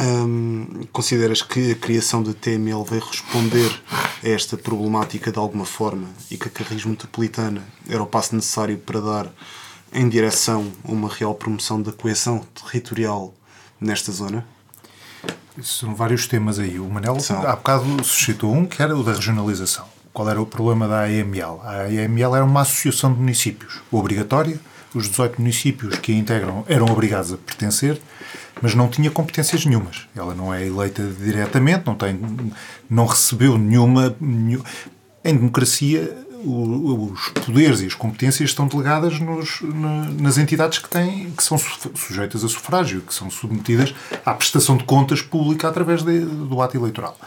[0.00, 3.82] Hum, consideras que a criação da TML veio responder
[4.22, 8.78] a esta problemática de alguma forma e que a Carris Metropolitana era o passo necessário
[8.78, 9.32] para dar
[9.92, 13.34] em direção a uma real promoção da coesão territorial
[13.80, 14.46] nesta zona?
[15.60, 16.78] São vários temas aí.
[16.78, 17.44] O Manel São.
[17.44, 19.86] há bocado suscitou um que era o da regionalização.
[20.12, 21.60] Qual era o problema da AML?
[21.64, 24.60] A AML era uma associação de municípios obrigatória.
[24.94, 28.00] Os 18 municípios que a integram eram obrigados a pertencer
[28.60, 30.06] mas não tinha competências nenhumas.
[30.16, 32.18] Ela não é eleita diretamente, não, tem,
[32.88, 34.14] não recebeu nenhuma.
[34.20, 34.62] Nenhum,
[35.24, 39.60] em democracia, os poderes e as competências estão delegadas nos,
[40.18, 44.84] nas entidades que, têm, que são sujeitas a sufrágio, que são submetidas à prestação de
[44.84, 47.18] contas pública através de, do ato eleitoral.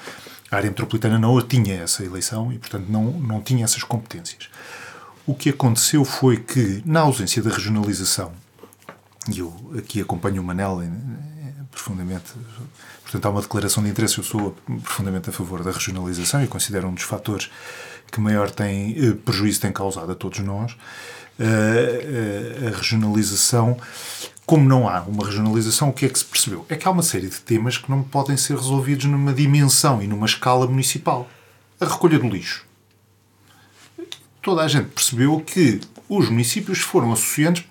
[0.49, 4.49] A área metropolitana não tinha essa eleição e, portanto, não, não tinha essas competências.
[5.25, 8.31] O que aconteceu foi que, na ausência da regionalização
[9.29, 10.81] e eu aqui acompanho o Manel
[11.69, 12.31] profundamente.
[13.03, 14.17] Portanto, há uma declaração de interesse.
[14.17, 14.51] Eu sou
[14.83, 17.49] profundamente a favor da regionalização e considero um dos fatores
[18.11, 20.73] que maior tem, eh, prejuízo tem causado a todos nós.
[21.39, 23.75] Uh, uh, a regionalização,
[24.45, 26.65] como não há uma regionalização, o que é que se percebeu?
[26.69, 30.07] É que há uma série de temas que não podem ser resolvidos numa dimensão e
[30.07, 31.27] numa escala municipal.
[31.79, 32.63] A recolha do lixo.
[34.41, 35.79] Toda a gente percebeu que
[36.11, 37.61] os municípios foram associando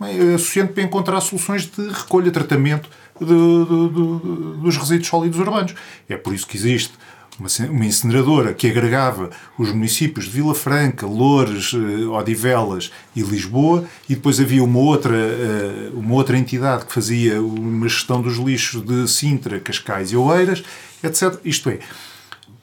[0.73, 2.89] para encontrar soluções de recolha, tratamento
[3.21, 5.75] de, de, de, dos resíduos sólidos urbanos.
[6.09, 6.95] É por isso que existe
[7.39, 9.29] uma, uma incineradora que agregava
[9.59, 15.15] os municípios de Vila Franca, Loures, eh, Odivelas e Lisboa, e depois havia uma outra,
[15.15, 20.65] eh, uma outra entidade que fazia uma gestão dos lixos de Sintra, Cascais e Oeiras,
[21.05, 21.39] etc.
[21.45, 21.79] Isto é,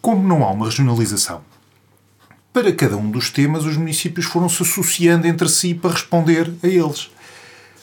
[0.02, 1.44] como não há uma regionalização
[2.58, 7.12] para cada um dos temas, os municípios foram-se associando entre si para responder a eles.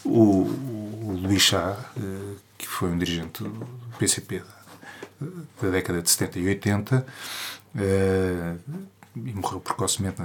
[0.05, 3.65] O, o Luís Chá, eh, que foi um dirigente do
[4.01, 4.43] PCP
[5.63, 7.07] da, década de 70 e 80,
[7.79, 8.55] eh,
[9.15, 10.21] e morreu precocemente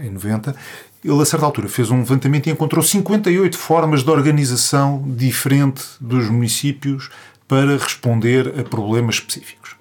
[0.00, 0.56] em 90,
[1.04, 6.30] ele a certa altura fez um levantamento e encontrou 58 formas de organização diferente dos
[6.30, 7.10] municípios
[7.46, 9.73] para responder a problemas específicos.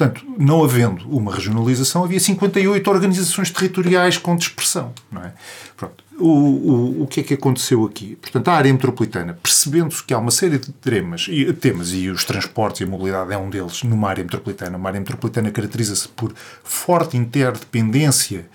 [0.00, 4.94] Portanto, não havendo uma regionalização, havia 58 organizações territoriais com dispersão.
[5.12, 5.34] Não é?
[5.76, 6.02] Pronto.
[6.18, 8.16] O, o, o que é que aconteceu aqui?
[8.16, 12.24] Portanto, a área metropolitana, percebendo-se que há uma série de temas e, temas, e os
[12.24, 16.32] transportes e a mobilidade é um deles, numa área metropolitana, uma área metropolitana caracteriza-se por
[16.64, 18.48] forte interdependência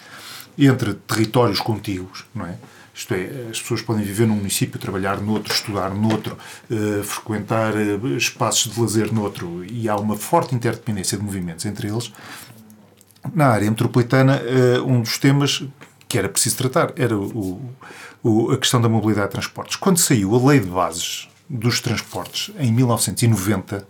[0.58, 2.56] entre territórios contíguos, não é?
[2.96, 6.38] Isto é, as pessoas podem viver num município, trabalhar noutro, estudar noutro,
[6.72, 11.90] uh, frequentar uh, espaços de lazer noutro, e há uma forte interdependência de movimentos entre
[11.90, 12.14] eles.
[13.34, 15.68] Na área metropolitana, uh, um dos temas
[16.08, 17.62] que era preciso tratar era o,
[18.24, 19.76] o, a questão da mobilidade de transportes.
[19.76, 23.86] Quando saiu a Lei de Bases dos Transportes, em 1990,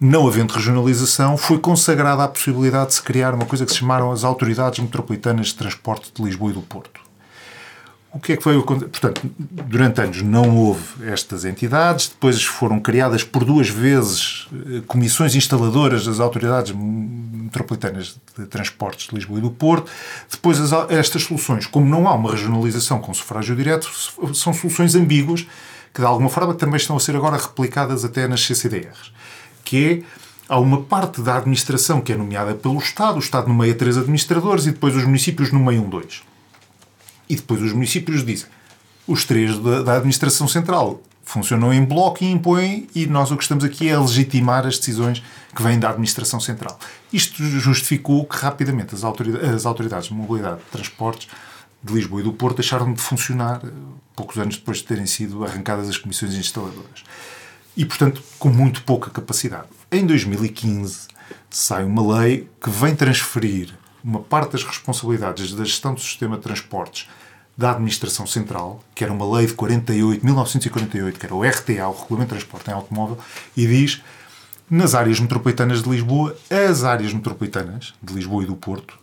[0.00, 4.10] não havendo regionalização, foi consagrada a possibilidade de se criar uma coisa que se chamaram
[4.10, 7.01] as Autoridades Metropolitanas de Transporte de Lisboa e do Porto.
[8.14, 13.24] O que é que foi Portanto, durante anos não houve estas entidades, depois foram criadas
[13.24, 19.50] por duas vezes eh, comissões instaladoras das autoridades metropolitanas de transportes de Lisboa e do
[19.50, 19.90] Porto.
[20.30, 23.90] Depois, as, estas soluções, como não há uma regionalização com sufrágio direto,
[24.34, 25.46] são soluções ambíguas
[25.94, 29.10] que, de alguma forma, também estão a ser agora replicadas até nas CCDRs,
[29.64, 30.02] que é
[30.50, 34.66] há uma parte da administração que é nomeada pelo Estado, o Estado nomeia três administradores
[34.66, 36.22] e depois os municípios nomeiam dois.
[37.32, 38.46] E depois os municípios dizem,
[39.06, 43.42] os três da, da administração central funcionam em bloco e impõem, e nós o que
[43.42, 45.22] estamos aqui é legitimar as decisões
[45.56, 46.78] que vêm da administração central.
[47.10, 51.26] Isto justificou que rapidamente as autoridades, as autoridades de mobilidade de transportes
[51.82, 53.70] de Lisboa e do Porto deixaram de funcionar eh,
[54.14, 57.02] poucos anos depois de terem sido arrancadas as comissões instaladoras.
[57.74, 59.68] E, portanto, com muito pouca capacidade.
[59.90, 61.08] Em 2015
[61.48, 63.70] sai uma lei que vem transferir
[64.04, 67.08] uma parte das responsabilidades da gestão do sistema de transportes
[67.56, 71.92] da Administração Central, que era uma lei de 48, 1948, que era o RTA, o
[71.92, 73.18] Regulamento de Transporte em Automóvel,
[73.56, 74.02] e diz
[74.70, 78.98] nas áreas metropolitanas de Lisboa, as áreas metropolitanas de Lisboa e do Porto,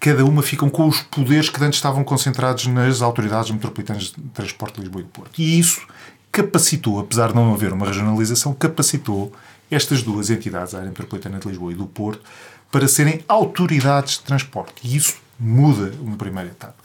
[0.00, 4.76] cada uma ficam com os poderes que antes estavam concentrados nas autoridades metropolitanas de transporte
[4.76, 5.38] de Lisboa e do Porto.
[5.38, 5.86] E isso
[6.32, 9.32] capacitou, apesar de não haver uma regionalização, capacitou
[9.70, 12.22] estas duas entidades, a área metropolitana de Lisboa e do Porto,
[12.70, 14.74] para serem autoridades de transporte.
[14.82, 16.77] E isso muda uma primeira etapa.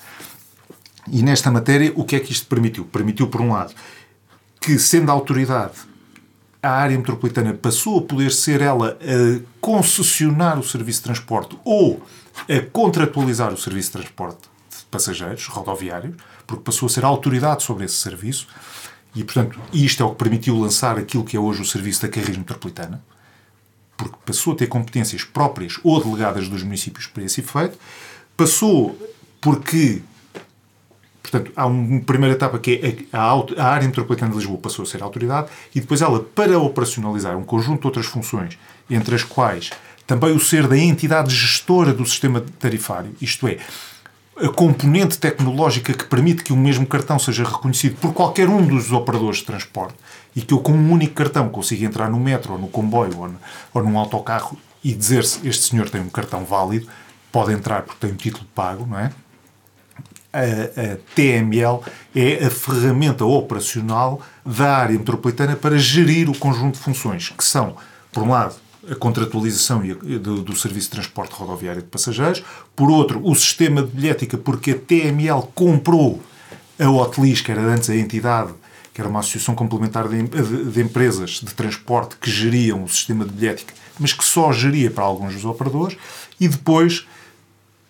[1.12, 2.86] E nesta matéria, o que é que isto permitiu?
[2.86, 3.74] Permitiu, por um lado,
[4.60, 5.74] que, sendo a autoridade,
[6.62, 12.01] a área metropolitana passou a poder ser ela a concessionar o serviço de transporte ou
[12.49, 16.16] a contratualizar o serviço de transporte de passageiros rodoviários,
[16.47, 18.47] porque passou a ser a autoridade sobre esse serviço.
[19.14, 22.08] E, portanto, isto é o que permitiu lançar aquilo que é hoje o serviço da
[22.08, 23.04] Carris Metropolitana,
[23.97, 27.78] porque passou a ter competências próprias ou delegadas dos municípios para esse efeito.
[28.38, 28.97] Passou
[29.39, 30.01] porque
[31.34, 35.02] Portanto, há uma primeira etapa que é a, área metropolitana de Lisboa passou a ser
[35.02, 38.56] a autoridade e depois ela, para operacionalizar um conjunto de outras funções,
[38.88, 39.72] entre as quais
[40.06, 43.58] também o ser da entidade gestora do sistema tarifário, isto é,
[44.38, 48.92] a componente tecnológica que permite que o mesmo cartão seja reconhecido por qualquer um dos
[48.92, 49.96] operadores de transporte
[50.36, 53.28] e que eu, com um único cartão, consiga entrar no metro ou no comboio ou,
[53.28, 53.40] no,
[53.74, 56.88] ou num autocarro e dizer-se este senhor tem um cartão válido,
[57.32, 59.12] pode entrar porque tem um título pago, não é?
[60.34, 61.82] A, a TML
[62.16, 67.76] é a ferramenta operacional da área metropolitana para gerir o conjunto de funções, que são,
[68.12, 68.56] por um lado,
[68.90, 72.44] a contratualização do, serviço de transporte rodoviário de passageiros,
[72.76, 76.22] por outro, o sistema de bilhética, porque a TML comprou
[76.78, 78.52] a Hotlis, que era antes a entidade,
[78.94, 83.24] que era uma associação complementar de, de, de, empresas de transporte que geriam o sistema
[83.24, 85.98] de bilhética, mas que só geria para alguns dos operadores,
[86.40, 87.08] e depois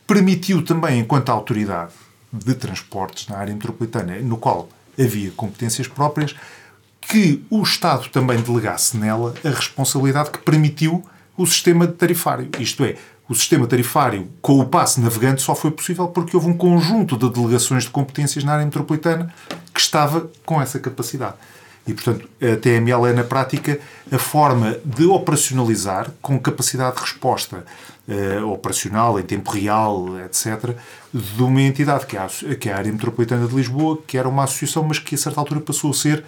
[0.05, 1.93] permitiu também, enquanto autoridade
[2.33, 4.67] de transportes na área metropolitana, no qual
[4.99, 6.35] havia competências próprias,
[6.99, 11.03] que o Estado também delegasse nela a responsabilidade que permitiu
[11.37, 12.49] o sistema tarifário.
[12.59, 12.95] Isto é,
[13.27, 17.29] o sistema tarifário com o passe navegante só foi possível porque houve um conjunto de
[17.29, 19.33] delegações de competências na área metropolitana
[19.73, 21.35] que estava com essa capacidade.
[21.85, 23.79] E, portanto, a TML é, na prática,
[24.09, 27.65] a forma de operacionalizar com capacidade de resposta
[28.07, 30.77] uh, operacional, em tempo real, etc.,
[31.13, 34.29] de uma entidade que é, a, que é a Área Metropolitana de Lisboa, que era
[34.29, 36.23] uma associação, mas que a certa altura passou a ser,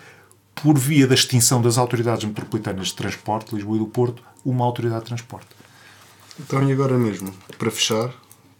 [0.53, 5.01] por via da extinção das autoridades metropolitanas de transporte, Lisboa e do Porto, uma autoridade
[5.01, 5.47] de transporte.
[6.37, 8.13] Então, e agora mesmo, para fechar,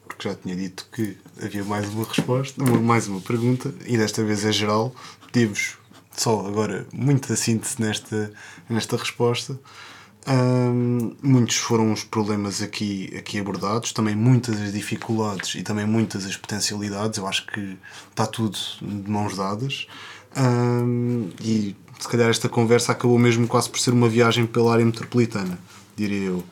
[0.08, 4.46] porque já tinha dito que havia mais uma resposta, mais uma pergunta, e desta vez
[4.46, 4.96] é geral,
[5.32, 5.78] pedimos
[6.16, 8.32] só agora muita síntese nesta,
[8.70, 9.60] nesta resposta.
[11.22, 16.36] Muitos foram os problemas aqui, aqui abordados, também muitas as dificuldades e também muitas as
[16.36, 17.20] potencialidades.
[17.20, 17.78] Eu acho que
[18.10, 19.88] está tudo de mãos dadas.
[21.42, 25.60] E se calhar esta conversa acabou mesmo quase por ser uma viagem pela área metropolitana,
[25.96, 26.44] diria eu.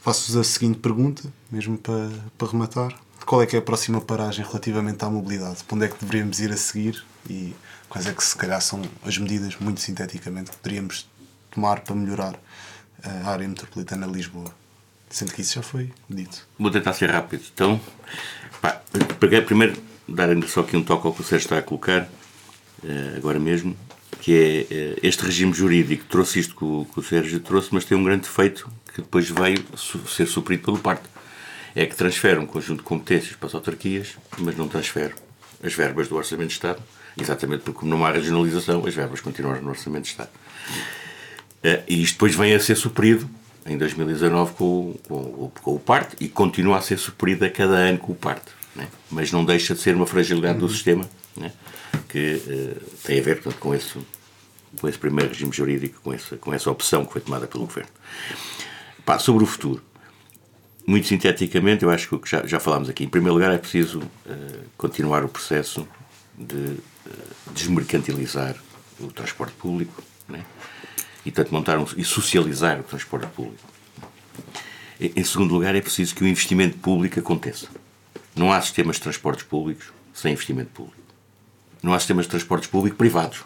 [0.00, 4.44] Faço-vos a seguinte pergunta, mesmo para, para rematar: qual é que é a próxima paragem
[4.44, 5.64] relativamente à mobilidade?
[5.64, 7.54] Para onde é que deveríamos ir a seguir e
[7.88, 11.08] quais é que se calhar são as medidas, muito sinteticamente, que poderíamos
[11.50, 12.38] tomar para melhorar
[13.02, 14.52] a área metropolitana de Lisboa.
[15.10, 16.46] Sendo que isso já foi dito.
[16.58, 17.42] Vou tentar ser rápido.
[17.52, 17.80] Então,
[18.60, 18.80] pá,
[19.46, 19.76] primeiro
[20.08, 22.08] dar ainda só aqui um toque ao que o Sérgio está a colocar,
[22.84, 23.76] eh, agora mesmo,
[24.20, 27.84] que é eh, este regime jurídico trouxe isto que o, que o Sérgio trouxe, mas
[27.84, 29.64] tem um grande defeito que depois veio
[30.06, 31.04] ser suprido pelo parte.
[31.74, 35.14] É que transfere um conjunto de competências para as autarquias, mas não transfere
[35.62, 36.82] as verbas do Orçamento de Estado,
[37.18, 40.30] exatamente porque, como não há regionalização, as verbas continuam no Orçamento de Estado.
[41.62, 43.28] Eh, e isto depois vem a ser suprido
[43.64, 47.98] em 2019 com, com, com o parte e continua a ser suprido a cada ano
[47.98, 48.50] com o parte.
[48.74, 48.88] Né?
[49.10, 50.70] Mas não deixa de ser uma fragilidade do uhum.
[50.70, 51.52] sistema né?
[52.08, 53.98] que uh, tem a ver portanto, com, esse,
[54.80, 57.90] com esse primeiro regime jurídico, com essa, com essa opção que foi tomada pelo Governo.
[59.04, 59.82] Pá, sobre o futuro.
[60.86, 63.04] Muito sinteticamente, eu acho que já, já falámos aqui.
[63.04, 65.86] Em primeiro lugar, é preciso uh, continuar o processo
[66.36, 66.80] de uh,
[67.52, 68.56] desmercantilizar
[68.98, 70.44] o transporte público né?
[71.24, 73.62] e, portanto, montar um, e socializar o transporte público.
[75.00, 77.68] Em, em segundo lugar, é preciso que o investimento público aconteça.
[78.34, 80.96] Não há sistemas de transportes públicos sem investimento público.
[81.82, 83.44] Não há sistemas de transportes públicos privados.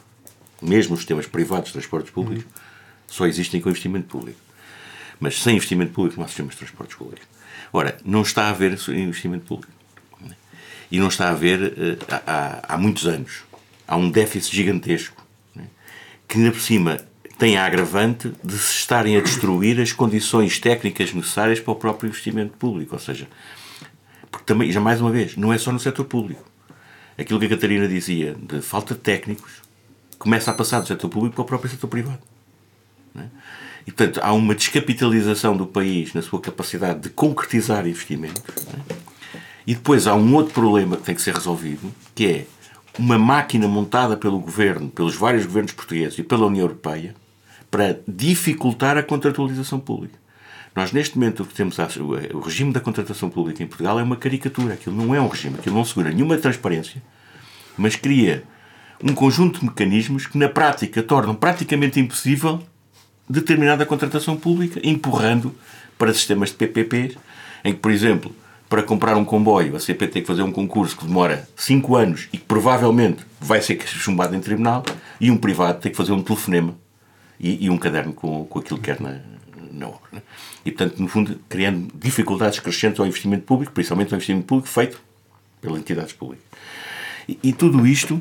[0.60, 2.62] Mesmo os sistemas privados de transportes públicos uhum.
[3.06, 4.38] só existem com investimento público.
[5.18, 7.26] Mas sem investimento público não há sistemas de transportes públicos.
[7.72, 9.72] Ora, não está a haver investimento público.
[10.90, 13.42] E não está a haver uh, há, há, muitos anos.
[13.88, 15.20] Há um déficit gigantesco
[15.54, 15.64] né?
[16.28, 17.00] que, ainda por cima,
[17.38, 22.08] tem a agravante de se estarem a destruir as condições técnicas necessárias para o próprio
[22.08, 22.94] investimento público.
[22.94, 23.26] Ou seja,
[24.30, 26.44] porque também, já mais uma vez, não é só no setor público.
[27.18, 29.62] Aquilo que a Catarina dizia de falta de técnicos
[30.18, 32.20] começa a passar do setor público para o próprio setor privado.
[33.18, 33.24] É?
[33.86, 38.42] E, portanto, há uma descapitalização do país na sua capacidade de concretizar investimentos.
[38.74, 38.94] É?
[39.66, 42.46] E depois há um outro problema que tem que ser resolvido, que é
[42.98, 47.14] uma máquina montada pelo governo, pelos vários governos portugueses e pela União Europeia,
[47.70, 50.18] para dificultar a contratualização pública.
[50.74, 54.16] Nós, neste momento, o que temos, o regime da contratação pública em Portugal é uma
[54.16, 54.74] caricatura.
[54.74, 57.02] Aquilo não é um regime, aquilo não segura nenhuma transparência,
[57.78, 58.44] mas cria
[59.02, 62.62] um conjunto de mecanismos que, na prática, tornam praticamente impossível
[63.28, 65.54] determinada contratação pública, empurrando
[65.98, 67.16] para sistemas de PPPs,
[67.64, 68.34] em que, por exemplo,
[68.68, 72.28] para comprar um comboio, a CP tem que fazer um concurso que demora 5 anos
[72.32, 74.84] e que provavelmente vai ser chumbado em tribunal,
[75.20, 76.74] e um privado tem que fazer um telefonema
[77.38, 79.20] e, e um caderno com, com aquilo que quer na,
[79.72, 80.00] na obra.
[80.12, 80.22] Né?
[80.64, 85.00] E, portanto, no fundo, criando dificuldades crescentes ao investimento público, principalmente ao investimento público feito
[85.60, 86.44] pelas entidades públicas.
[87.28, 88.20] E, e tudo isto,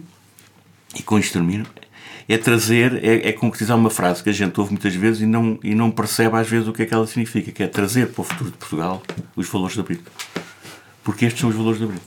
[0.96, 1.66] e com isto termino,
[2.28, 5.60] é trazer, é, é, concretizar uma frase que a gente ouve muitas vezes e não,
[5.64, 8.22] e não percebe às vezes o que é que ela significa, que é trazer para
[8.22, 9.04] o futuro de Portugal
[9.36, 10.02] os valores da Abril.
[11.04, 12.02] Porque estes são os valores da Abril.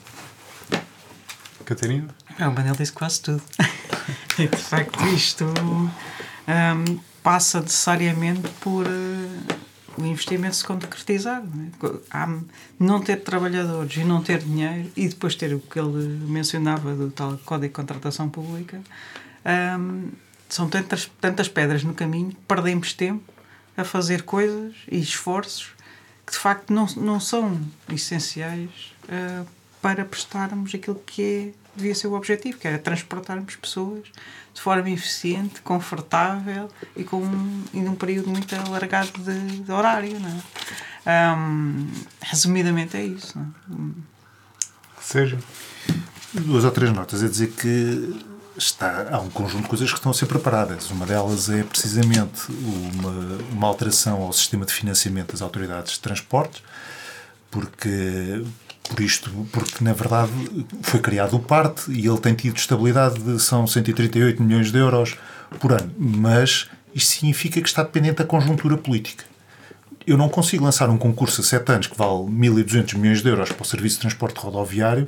[1.65, 2.09] Catarina?
[2.39, 3.43] É, o Manel disse quase tudo.
[4.39, 9.59] e de facto isto um, passa necessariamente por uh,
[9.99, 11.43] o investimento se concretizar.
[11.45, 11.95] Não, é?
[12.11, 12.39] Há,
[12.79, 17.11] não ter trabalhadores e não ter dinheiro e depois ter o que ele mencionava do
[17.11, 18.81] tal Código de Contratação Pública,
[20.49, 23.33] são tantas, tantas pedras no caminho, perdemos tempo
[23.77, 25.71] a fazer coisas e esforços
[26.27, 29.47] que de facto não, não são essenciais uh,
[29.81, 34.09] para prestarmos aquilo que é, devia ser o objetivo, que era transportarmos pessoas
[34.53, 37.23] de forma eficiente, confortável e com
[37.73, 40.19] e num período muito alargado de, de horário.
[40.19, 41.37] Não é?
[41.37, 41.87] um,
[42.21, 43.39] resumidamente é isso.
[43.39, 45.01] Não é?
[45.01, 45.39] Seja.
[46.35, 47.23] Duas ou três notas.
[47.23, 48.27] É dizer que
[48.59, 50.91] está, há um conjunto de coisas que estão a ser preparadas.
[50.91, 56.63] Uma delas é precisamente uma, uma alteração ao sistema de financiamento das autoridades de transportes,
[57.51, 58.45] porque
[58.89, 60.33] por isto, porque na verdade
[60.83, 65.17] foi criado o PARTE e ele tem tido estabilidade de são 138 milhões de euros
[65.61, 69.25] por ano, mas isto significa que está dependente da conjuntura política.
[70.07, 73.53] Eu não consigo lançar um concurso a 7 anos que vale 1.200 milhões de euros
[73.53, 75.07] para o serviço de transporte rodoviário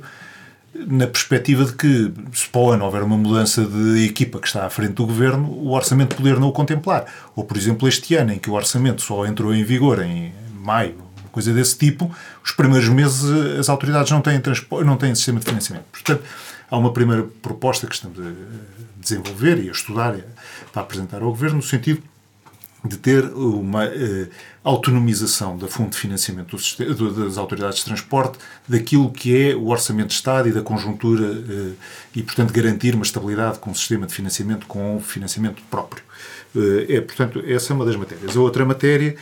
[0.73, 4.65] na perspectiva de que, se para o ano houver uma mudança de equipa que está
[4.65, 7.05] à frente do governo, o orçamento poder não o contemplar.
[7.35, 10.95] Ou, por exemplo, este ano, em que o orçamento só entrou em vigor em maio,
[11.31, 12.13] coisa desse tipo,
[12.43, 13.23] os primeiros meses
[13.59, 14.41] as autoridades não têm,
[14.85, 15.85] não têm sistema de financiamento.
[15.91, 16.23] Portanto,
[16.69, 18.31] há uma primeira proposta que estamos a
[18.97, 20.15] desenvolver e a estudar
[20.71, 22.03] para apresentar ao governo, no sentido
[22.83, 24.27] de ter uma uh,
[24.63, 26.57] autonomização da fonte de financiamento
[26.95, 31.23] do, das autoridades de transporte daquilo que é o orçamento de Estado e da conjuntura
[31.23, 31.73] uh,
[32.15, 36.03] e, portanto, garantir uma estabilidade com o sistema de financiamento com financiamento próprio.
[36.55, 38.35] Uh, é, portanto, essa é uma das matérias.
[38.35, 39.15] A outra matéria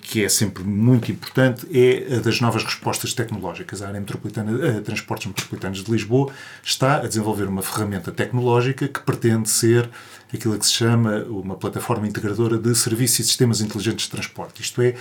[0.00, 3.82] que é sempre muito importante, é a das novas respostas tecnológicas.
[3.82, 6.32] A área metropolitana, a Transportes Metropolitanos de Lisboa
[6.62, 9.90] está a desenvolver uma ferramenta tecnológica que pretende ser
[10.32, 14.62] aquilo que se chama uma plataforma integradora de serviços e sistemas inteligentes de transporte.
[14.62, 14.94] Isto é,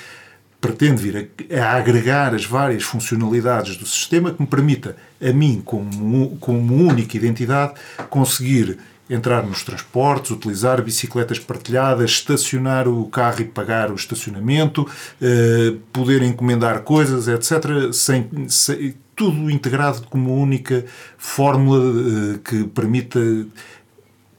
[0.60, 5.62] pretende vir a, a, agregar as várias funcionalidades do sistema que me permita, a mim,
[5.64, 7.74] como, como única identidade,
[8.10, 8.78] conseguir
[9.12, 14.88] entrar nos transportes, utilizar bicicletas partilhadas, estacionar o carro e pagar o estacionamento,
[15.22, 20.86] eh, poder encomendar coisas, etc., sem, sem, tudo integrado como uma única
[21.18, 23.20] fórmula eh, que permita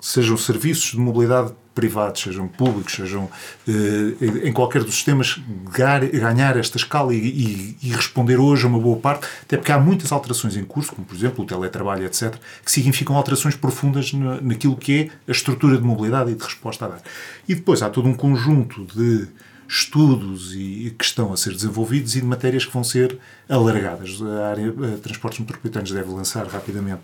[0.01, 3.31] sejam serviços de mobilidade privados, sejam públicos, sejam
[3.67, 5.41] eh, em qualquer dos sistemas,
[5.73, 9.79] ganhar esta escala e, e, e, responder hoje a uma boa parte, até porque há
[9.79, 12.35] muitas alterações em curso, como por exemplo o teletrabalho, etc.,
[12.65, 16.85] que significam alterações profundas na, naquilo que é a estrutura de mobilidade e de resposta
[16.85, 17.03] a dar.
[17.49, 19.29] E depois há todo um conjunto de
[19.69, 23.19] estudos e, que estão a ser desenvolvidos e de matérias que vão ser
[23.49, 24.21] alargadas.
[24.21, 27.01] A área a Transportes Metropolitanos deve lançar rapidamente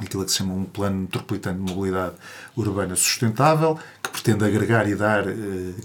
[0.00, 2.14] aquilo que se chama um plano metropolitano de mobilidade
[2.56, 5.34] urbana sustentável, que pretende agregar e dar eh,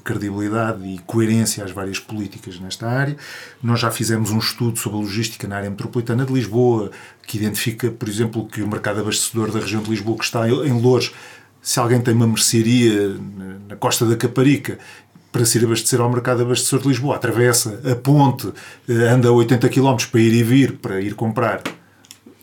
[0.04, 3.16] credibilidade e coerência às várias políticas nesta área.
[3.62, 6.92] Nós já fizemos um estudo sobre a logística na área metropolitana de Lisboa,
[7.26, 10.82] que identifica, por exemplo, que o mercado abastecedor da região de Lisboa, que está em
[10.82, 11.14] Louros,
[11.62, 13.16] se alguém tem uma mercearia
[13.70, 14.78] na costa da Caparica
[15.32, 18.54] para se ir abastecer ao mercado abastecedor de Lisboa, atravessa a ponte,
[18.88, 21.64] eh, anda 80 km para ir e vir, para ir comprar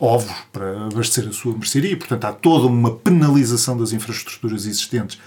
[0.01, 1.95] ovos para abastecer a sua mercearia.
[1.95, 5.19] Portanto, há toda uma penalização das infraestruturas existentes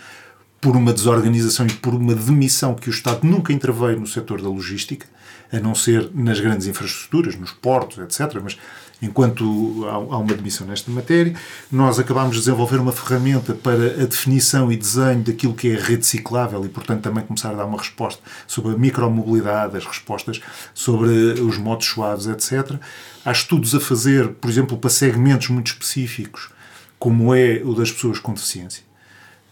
[0.61, 4.49] por uma desorganização e por uma demissão que o Estado nunca interveio no setor da
[4.49, 5.07] logística,
[5.53, 8.41] a não ser nas grandes infraestruturas, nos portos, etc.
[8.43, 8.59] Mas
[9.05, 11.35] enquanto há uma demissão nesta matéria,
[11.71, 16.07] nós acabámos de desenvolver uma ferramenta para a definição e desenho daquilo que é rede
[16.07, 20.41] ciclável e, portanto, também começar a dar uma resposta sobre a micromobilidade, as respostas
[20.73, 21.11] sobre
[21.41, 22.79] os modos suaves, etc.
[23.25, 26.51] Há estudos a fazer, por exemplo, para segmentos muito específicos,
[26.99, 28.83] como é o das pessoas com deficiência.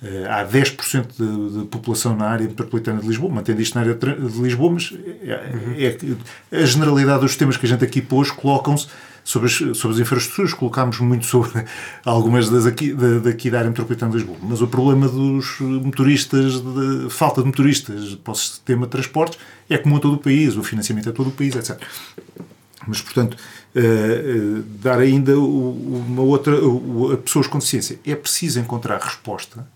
[0.03, 3.95] Eh, há 10% de, de população na área metropolitana de Lisboa, mantendo isto na área
[3.95, 4.93] de Lisboa, mas
[5.23, 5.97] é,
[6.51, 8.89] é, a generalidade dos temas que a gente aqui pôs colocam-se
[9.25, 11.65] sobre as, sobre as infraestruturas, colocámos muito sobre
[12.05, 14.39] algumas das aqui, da, daqui da área metropolitana de Lisboa.
[14.43, 19.39] Mas o problema dos motoristas, de, falta de motoristas para o sistema de transportes,
[19.69, 21.81] é comum a todo o país, o financiamento é todo o país, etc.
[22.87, 23.37] Mas, portanto,
[23.75, 26.57] uh, uh, dar ainda uma outra.
[26.65, 27.99] Uh, a pessoas com deficiência.
[28.05, 29.67] É preciso encontrar resposta,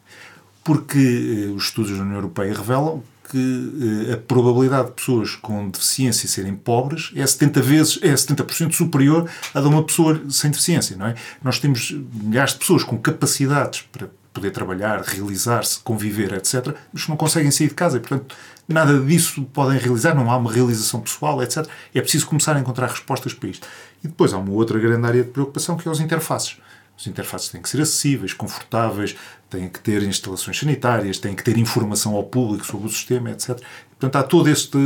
[0.64, 6.55] porque os estudos da União Europeia revelam que a probabilidade de pessoas com deficiência serem
[6.55, 11.15] pobres é 70 vezes, é 70% superior à de uma pessoa sem deficiência, não é?
[11.43, 17.09] Nós temos milhares de pessoas com capacidades para poder trabalhar, realizar-se, conviver, etc., mas que
[17.09, 18.35] não conseguem sair de casa e, portanto,
[18.69, 21.66] nada disso podem realizar, não há uma realização pessoal, etc.
[21.94, 23.66] É preciso começar a encontrar respostas para isto.
[24.05, 26.59] E depois há uma outra grande área de preocupação que é os interfaces.
[26.98, 29.16] Os interfaces têm que ser acessíveis, confortáveis,
[29.51, 33.60] têm que ter instalações sanitárias, têm que ter informação ao público sobre o sistema, etc.
[33.90, 34.78] Portanto, há todo este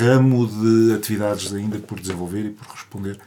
[0.00, 3.18] ramo de atividades ainda por desenvolver e por responder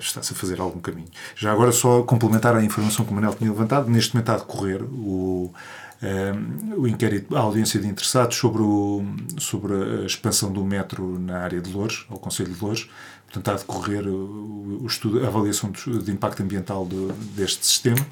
[0.00, 1.08] está-se a fazer algum caminho.
[1.36, 4.46] Já agora, só complementar a informação que o Manel tinha levantado, neste momento está a
[4.46, 5.52] decorrer o,
[6.02, 6.34] um, eh,
[6.76, 9.04] o inquérito, a audiência de interessados sobre, o,
[9.38, 12.90] sobre a expansão do metro na área de Louros, ao Conselho de Louros.
[13.32, 17.64] Portanto, está a decorrer o, o estudo, a avaliação de, de impacto ambiental do, deste
[17.64, 18.06] sistema,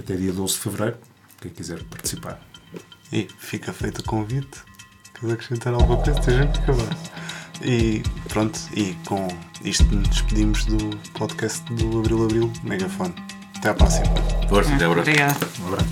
[0.00, 0.96] até dia 12 de fevereiro,
[1.40, 2.40] quem quiser participar.
[3.12, 4.62] E fica feito o convite.
[5.12, 6.18] Queres acrescentar alguma coisa?
[6.20, 6.96] Tem gente que acabar.
[7.62, 9.28] E pronto, e com
[9.62, 13.14] isto nos despedimos do podcast do Abril Abril Megafone.
[13.56, 14.06] Até à próxima.
[14.48, 15.46] Força, até Obrigada.
[15.60, 15.88] Um abraço.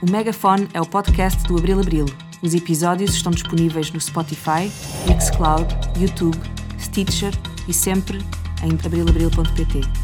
[0.00, 2.06] O Megafone é o podcast do Abril Abril.
[2.40, 4.72] Os episódios estão disponíveis no Spotify,
[5.06, 5.68] Mixcloud,
[6.00, 6.38] YouTube,
[6.80, 7.32] Stitcher
[7.68, 8.18] e sempre
[8.62, 10.01] em abrilabril.pt.